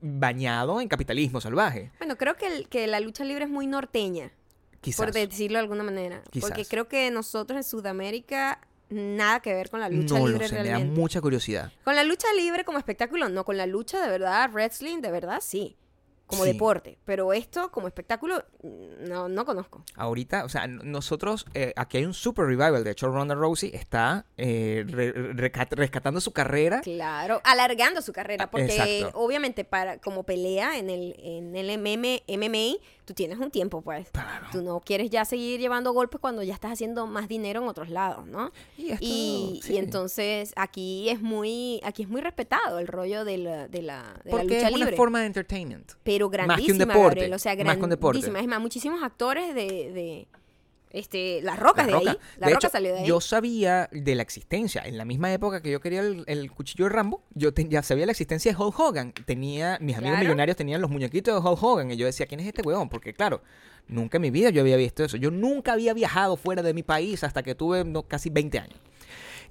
[0.01, 1.91] bañado en capitalismo salvaje.
[1.99, 4.31] Bueno, creo que, el- que la lucha libre es muy norteña,
[4.81, 5.05] Quizás.
[5.05, 6.21] por decirlo de alguna manera.
[6.29, 6.49] Quizás.
[6.49, 10.47] Porque creo que nosotros en Sudamérica, nada que ver con la lucha no libre lo
[10.49, 10.99] sé, me da realmente.
[10.99, 11.71] mucha curiosidad.
[11.83, 13.43] Con la lucha libre como espectáculo, no.
[13.43, 15.75] Con la lucha de verdad, wrestling, de verdad, sí.
[16.27, 16.51] Como Sí.
[16.51, 16.97] deporte.
[17.05, 19.83] Pero esto como espectáculo, mm, no, no conozco.
[19.95, 22.83] Ahorita, o sea, nosotros, eh, aquí hay un super revival.
[22.83, 26.81] De hecho, Ronda Rousey está eh, re- rescatando su carrera.
[26.81, 29.17] Claro, alargando su carrera, porque Exacto.
[29.17, 32.75] obviamente para como pelea en el, en el MM, MMA,
[33.05, 34.09] tú tienes un tiempo, pues.
[34.11, 34.47] Claro.
[34.51, 37.89] Tú no quieres ya seguir llevando golpes cuando ya estás haciendo más dinero en otros
[37.89, 38.51] lados, ¿no?
[38.77, 39.73] Y, esto, Y, sí.
[39.73, 44.01] y entonces aquí es muy aquí es muy respetado el rollo de la, de la,
[44.25, 44.97] de la Porque lucha es una libre.
[44.97, 45.93] forma de entertainment.
[46.03, 48.39] pero Más que un grandísima, deporte, Gabriel, o sea, más grandísima.
[48.39, 50.27] Es más, muchísimos actores de, de
[50.91, 52.11] este, las rocas La de Roca.
[52.11, 52.17] ahí.
[52.37, 53.07] La De roca hecho, salió de ahí.
[53.07, 54.81] Yo sabía de la existencia.
[54.85, 57.83] En la misma época que yo quería el, el cuchillo de Rambo, yo te- ya
[57.83, 59.13] sabía la existencia de Hulk Hogan.
[59.25, 60.23] Tenía, mis amigos Claro.
[60.25, 61.91] millonarios tenían los muñequitos de Hulk Hogan.
[61.91, 62.89] Y yo decía, ¿quién es este weón?
[62.89, 63.41] Porque claro,
[63.87, 65.17] nunca en mi vida yo había visto eso.
[65.17, 68.79] Yo nunca había viajado fuera de mi país hasta que tuve no, casi 20 años.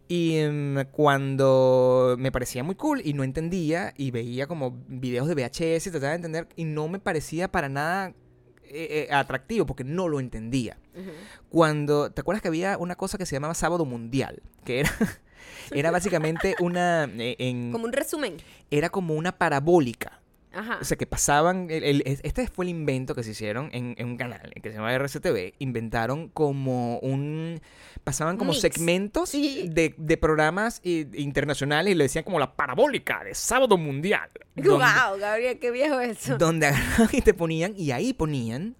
[0.09, 5.35] Y em, cuando me parecía muy cool y no entendía y veía como videos de
[5.35, 8.09] VHS y trataba de entender y no me parecía para nada
[8.69, 10.79] eh, eh, atractivo porque no lo entendía.
[11.49, 14.91] Cuando te acuerdas que había una cosa que se llamaba sábado mundial que era
[15.73, 18.37] era básicamente una eh, en- Como un resumen.
[18.71, 20.21] era como una parabólica
[20.57, 20.79] Ajá.
[20.81, 24.07] o sea que pasaban el- el- este fue el invento que se hicieron en, en
[24.09, 27.61] un canal que se llama RCTV inventaron como un
[28.05, 28.63] pasaban como Mix.
[28.63, 29.69] segmentos Sí.
[29.71, 34.71] de, de programas i- internacionales y le decían como la parabólica de sábado mundial donde-
[34.73, 36.39] Wow, Gabriel, qué viejo eso.
[36.39, 38.77] donde agarraban y te ponían, y ahí ponían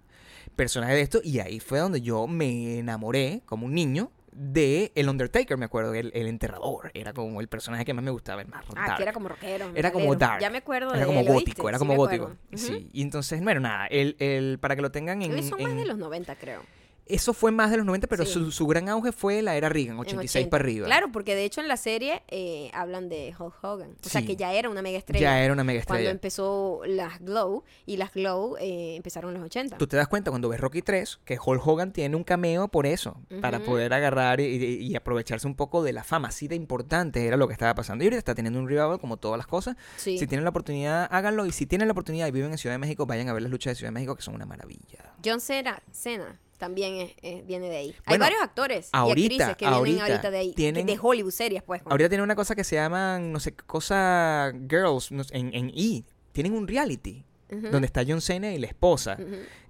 [0.55, 5.09] personajes de esto, y ahí fue donde yo me enamoré, como un niño, de El
[5.09, 6.91] Undertaker, me acuerdo, el, el enterrador.
[6.93, 8.97] Era como el personaje que más me gustaba, el más Ah, dark.
[8.97, 9.71] que era como rockero.
[9.73, 10.39] Era como dark.
[10.41, 12.35] Ya me acuerdo de Era como gótico, era Sí como gótico.
[12.53, 15.41] Sí, y entonces, bueno, nada, el, el, para que lo tengan en...
[15.43, 16.61] Son más en- de los 90, creo.
[17.09, 18.33] Eso fue más de los 90, pero Sí.
[18.33, 20.49] su, su gran auge fue la era Reagan, en 86 80.
[20.49, 20.85] para arriba.
[20.87, 23.95] Claro, porque de hecho en la serie eh, hablan de Hulk Hogan.
[24.05, 25.21] O sea, que ya era una mega estrella.
[25.21, 26.11] Ya era una mega Cuando estrella.
[26.11, 29.77] empezó las Glow, y las Glow eh, empezaron en los 80.
[29.77, 32.85] Tú te das cuenta cuando ves Rocky 3 que Hulk Hogan tiene un cameo por
[32.85, 36.27] eso, para poder agarrar y, y- y aprovecharse un poco de la fama.
[36.29, 38.03] Así de importante era lo que estaba pasando.
[38.03, 39.75] Y ahorita está teniendo un revival como todas las cosas.
[39.95, 40.17] Sí.
[40.17, 41.45] Si tienen la oportunidad, háganlo.
[41.45, 43.51] Y si tienen la oportunidad y viven en Ciudad de México, vayan a ver las
[43.51, 45.13] luchas de Ciudad de México, que son una maravilla.
[45.23, 47.95] John Cena, Cena también es- es- viene de ahí.
[48.05, 50.49] Hay varios actores ahorita, y actrices que vienen ahorita de ahí.
[50.49, 51.81] que- tienen- de Hollywood series, pues.
[51.83, 55.53] como- Ahorita tienen una cosa que se llaman, no sé, cosa Girls no sé, en,
[55.53, 56.03] en E.
[56.31, 57.23] Tienen un reality.
[57.49, 59.17] Donde está John Cena y la esposa,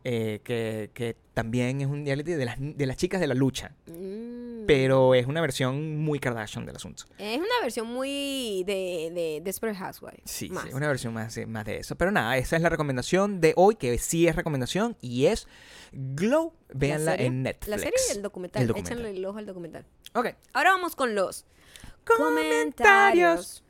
[0.04, 3.76] eh, que, que también es un reality de las, de las chicas de la lucha.
[3.86, 4.66] Mm.
[4.66, 7.06] Pero es una versión muy Kardashian del asunto.
[7.18, 10.22] Es una versión muy de, de Desperate Housewives.
[10.26, 10.66] Sí, más.
[10.66, 11.96] sí, una versión más, más de eso.
[11.96, 15.48] Pero nada, esa es la recomendación de hoy, que sí es recomendación, y es
[15.94, 16.54] Glow.
[16.74, 17.70] Véanla en Netflix.
[17.70, 18.62] La serie y el documental.
[18.64, 18.98] El documental.
[18.98, 19.86] Échanle el ojo al documental.
[20.14, 20.28] Ok.
[20.54, 21.46] Ahora vamos con los
[22.16, 23.64] Comentarios.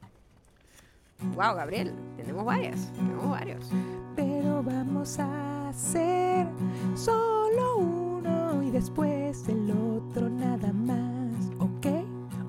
[1.36, 2.92] Wow, Gabriel, tenemos varias.
[2.94, 3.70] Tenemos varios.
[4.16, 6.48] Pero vamos a hacer
[6.96, 11.34] solo uno y después el otro nada más.
[11.60, 11.88] ¿Ok?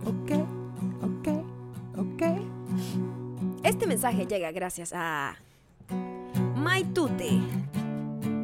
[0.07, 0.31] ¿Ok?
[1.03, 1.29] ¿Ok?
[1.99, 2.23] ¿Ok?
[3.63, 5.37] Este mensaje llega gracias a
[6.57, 7.41] Maitute.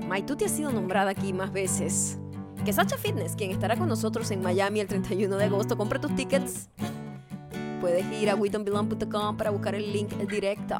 [0.08, 2.18] Maitute ha sido nombrada aquí más veces
[2.64, 5.76] que Sacha Fitness, quien estará con nosotros en Miami el 31 de agosto.
[5.76, 6.68] Compra tus tickets.
[7.84, 10.74] Puedes ir a WeDon'tBelong.com para buscar el link directo.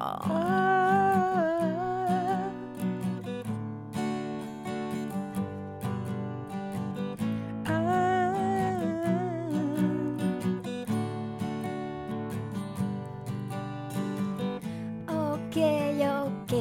[15.09, 15.57] Ok,
[16.01, 16.53] ok,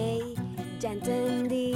[0.79, 1.73] ya entendí.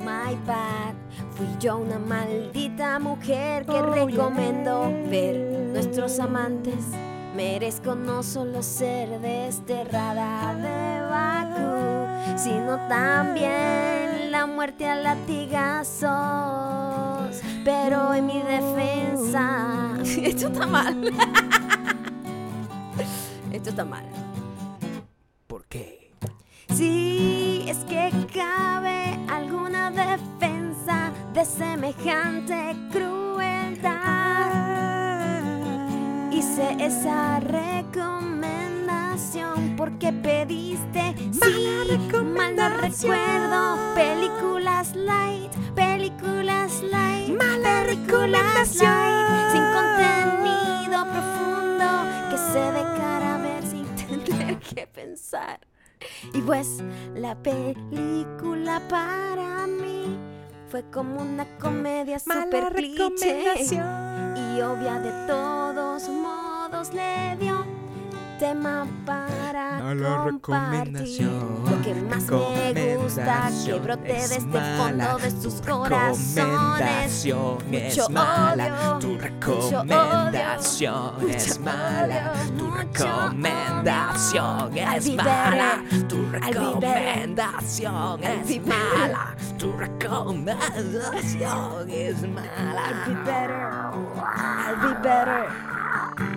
[0.00, 0.94] My bad.
[1.32, 5.10] Fui yo una maldita mujer que Oh, recomendó yeah.
[5.10, 5.36] ver
[5.72, 6.86] nuestros amantes.
[7.40, 16.10] Merezco no solo ser desterrada de Bakú, sino también la muerte a latigazos.
[17.64, 21.02] Pero en mi defensa, esto está mal.
[23.50, 24.04] Esto está mal.
[40.10, 51.86] Porque pediste, sí, mal no recuerdo, películas light, películas light, películas light, sin contenido profundo
[52.30, 53.86] que se de cara a ver sin
[54.24, 55.60] tener que pensar.
[56.32, 56.82] Y pues
[57.14, 60.18] la película para mí
[60.70, 63.54] fue como una comedia Mala super cliché.
[63.74, 67.80] y obvia de todos modos le dio
[68.40, 71.30] tema para Mala compartir.
[71.30, 75.70] Lo que más me gusta que brote de es este mala, fondo de sus tu
[75.70, 76.36] corazones.
[76.36, 85.84] recomendación es Mucho mala, tu mucho recomendación es mucho mala, tu mucho recomendación es mala,
[86.08, 93.04] tu recomendación es mala, tu recomendación es I'll be mala.
[93.26, 93.70] better.
[94.16, 95.44] I'll be better.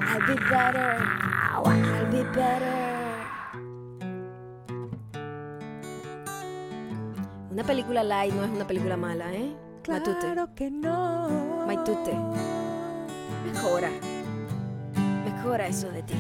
[0.03, 1.32] I'll be better.
[1.65, 2.83] I'll be better.
[7.51, 9.55] Una película light no es una película mala, ¿eh?
[9.87, 10.19] Matute.
[10.19, 11.63] Claro que no.
[11.67, 12.13] Maitute.
[13.45, 13.89] Mejora.
[15.25, 16.15] Mejora eso de ti.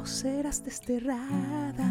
[0.00, 1.90] O serás desterrada.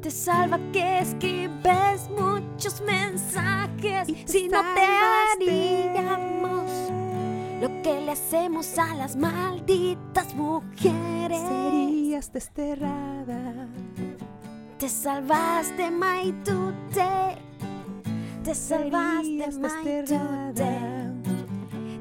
[0.00, 4.08] Te salva que escribes muchos mensajes.
[4.08, 4.86] Y Si no te
[5.46, 6.83] haríamos
[7.64, 11.40] lo que le hacemos a las malditas mujeres.
[11.40, 13.68] Serías desterrada.
[14.78, 17.38] Te salvaste, Maitute.
[18.44, 20.72] Te salvaste, Maitute.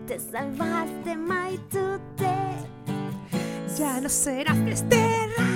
[0.05, 2.36] Te salvaste, Maitute.
[3.78, 4.57] Ya no serás.
[4.66, 5.53] Desterrada.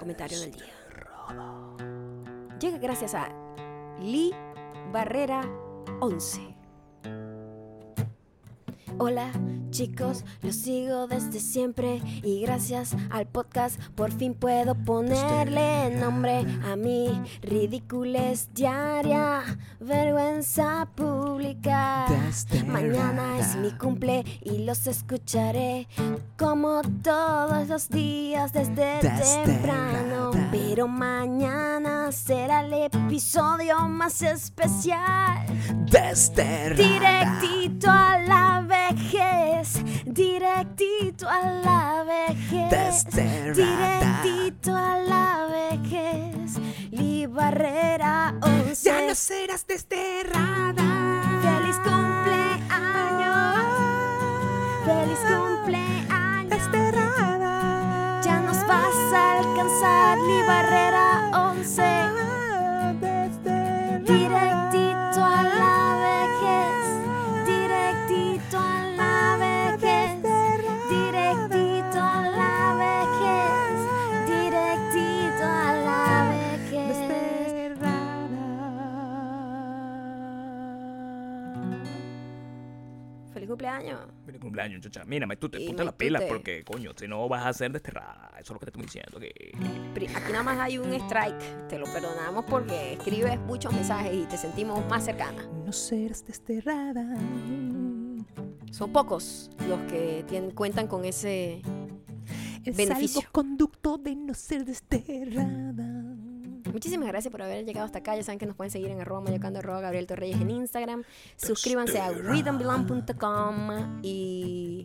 [0.00, 0.64] Comentario del día.
[2.58, 3.28] Llega gracias a
[4.00, 4.34] Lee
[4.92, 5.42] Barrera
[6.00, 6.59] 11.
[8.98, 9.30] Hola
[9.70, 16.76] chicos, los sigo desde siempre y gracias al podcast por fin puedo ponerle nombre a
[16.76, 19.42] mi ridiculez diaria,
[19.78, 22.06] vergüenza pública.
[22.66, 25.86] Mañana es mi cumple y los escucharé
[26.36, 30.30] como todos los días desde temprano.
[30.50, 35.46] Pero mañana será el episodio más especial.
[36.76, 38.60] Directito a la
[40.06, 44.22] directito a la vejez, Desterrada.
[44.22, 46.58] directito a la vejez,
[46.92, 48.84] y barrera 11.
[48.88, 50.84] Ya no serás desterrada.
[51.42, 53.56] Feliz cumpleaños,
[54.84, 56.48] feliz cumpleaños.
[56.50, 58.20] Desterrada.
[58.22, 61.82] Ya nos vas a alcanzar, y barrera 11.
[84.50, 85.06] Cumpleaños.
[85.06, 88.30] Mírame, tú te Y ponte pilas te- porque, coño, si no vas a ser desterrada.
[88.34, 89.20] Eso es lo que te estoy diciendo.
[89.20, 89.52] Que...
[90.16, 91.68] Aquí nada más hay un strike.
[91.68, 95.46] Te lo perdonamos porque escribes muchos mensajes y te sentimos más cercanas.
[95.64, 97.16] No serás desterrada.
[98.72, 101.60] Son pocos los que tienen, cuentan con ese
[102.64, 103.20] El Beneficio.
[103.20, 106.09] salvoconducto de no ser desterrada.
[106.72, 108.16] Muchísimas gracias por haber llegado hasta acá.
[108.16, 111.04] Ya saben que nos pueden seguir en arroba mayocando, arroba Gabriel Torreyes en Instagram.
[111.36, 114.84] Suscríbanse a weedonbelong.com y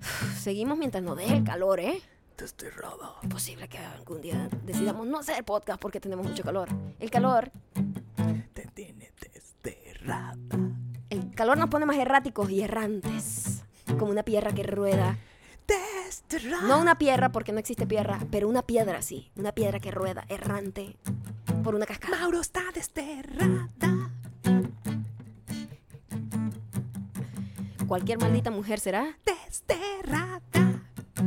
[0.00, 2.00] uf, seguimos mientras nos deje el calor, ¿eh?
[2.36, 3.14] Desterrada.
[3.22, 6.68] Es posible que algún día decidamos no hacer podcast porque tenemos mucho calor.
[6.98, 7.50] El calor,
[8.52, 10.36] Te tiene desterrada.
[11.10, 13.62] el calor nos pone más erráticos y errantes.
[13.98, 15.16] Como una piedra que rueda.
[16.62, 19.30] No una piedra porque no existe piedra, pero una piedra sí.
[19.36, 20.96] Una piedra que rueda errante
[21.62, 22.18] por una cascada.
[22.18, 24.10] Mauro está desterrada.
[27.86, 29.18] Cualquier maldita mujer será.
[29.24, 30.40] Desterrada.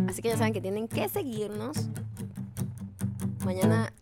[0.08, 1.90] Así que ya saben que tienen que seguirnos.
[3.46, 3.94] Mañana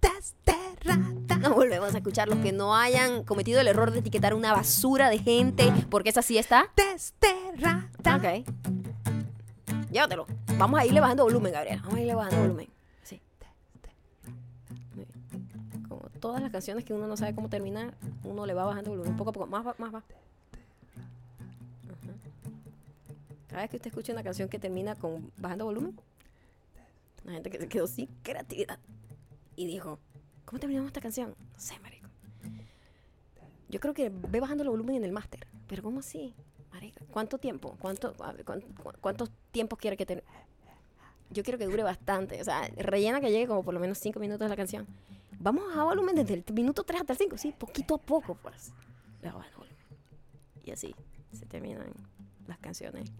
[0.00, 1.36] Desterrada.
[1.38, 5.08] nos volvemos a escuchar los que no hayan cometido el error de etiquetar una basura
[5.08, 6.70] de gente, porque esa sí está.
[6.76, 7.88] Desterrada.
[8.16, 8.93] Ok.
[9.94, 10.26] Llévatelo.
[10.58, 11.78] Vamos a irle bajando volumen, Gabriel.
[11.78, 12.68] Vamos a irle bajando volumen.
[13.04, 13.20] Sí.
[15.88, 19.16] Como todas las canciones que uno no sabe cómo terminar, uno le va bajando volumen.
[19.16, 19.46] Poco a poco.
[19.46, 20.02] Más va, más va.
[23.46, 25.96] Cada vez que usted escucha una canción que termina con bajando volumen,
[27.22, 28.80] la gente que se quedó sin creatividad
[29.54, 30.00] y dijo,
[30.44, 31.36] ¿cómo terminamos esta canción?
[31.52, 32.08] No sé, marico.
[33.68, 35.46] Yo creo que ve bajando el volumen en el máster.
[35.68, 36.34] Pero ¿cómo así?
[36.74, 37.76] Marica, ¿cuánto tiempo?
[37.80, 40.22] ¿Cuánto, a ver, cuán- cu- ¿Cuántos tiempos quiere que tenga?
[41.30, 42.40] Yo quiero que dure bastante.
[42.40, 44.86] O sea, rellena que llegue como por lo menos 5 minutos la canción.
[45.38, 47.38] Vamos a volumen desde el minuto 3 hasta el 5.
[47.38, 48.72] Sí, poquito a poco, pues.
[50.64, 50.94] Y así
[51.32, 51.92] se terminan
[52.46, 53.10] las canciones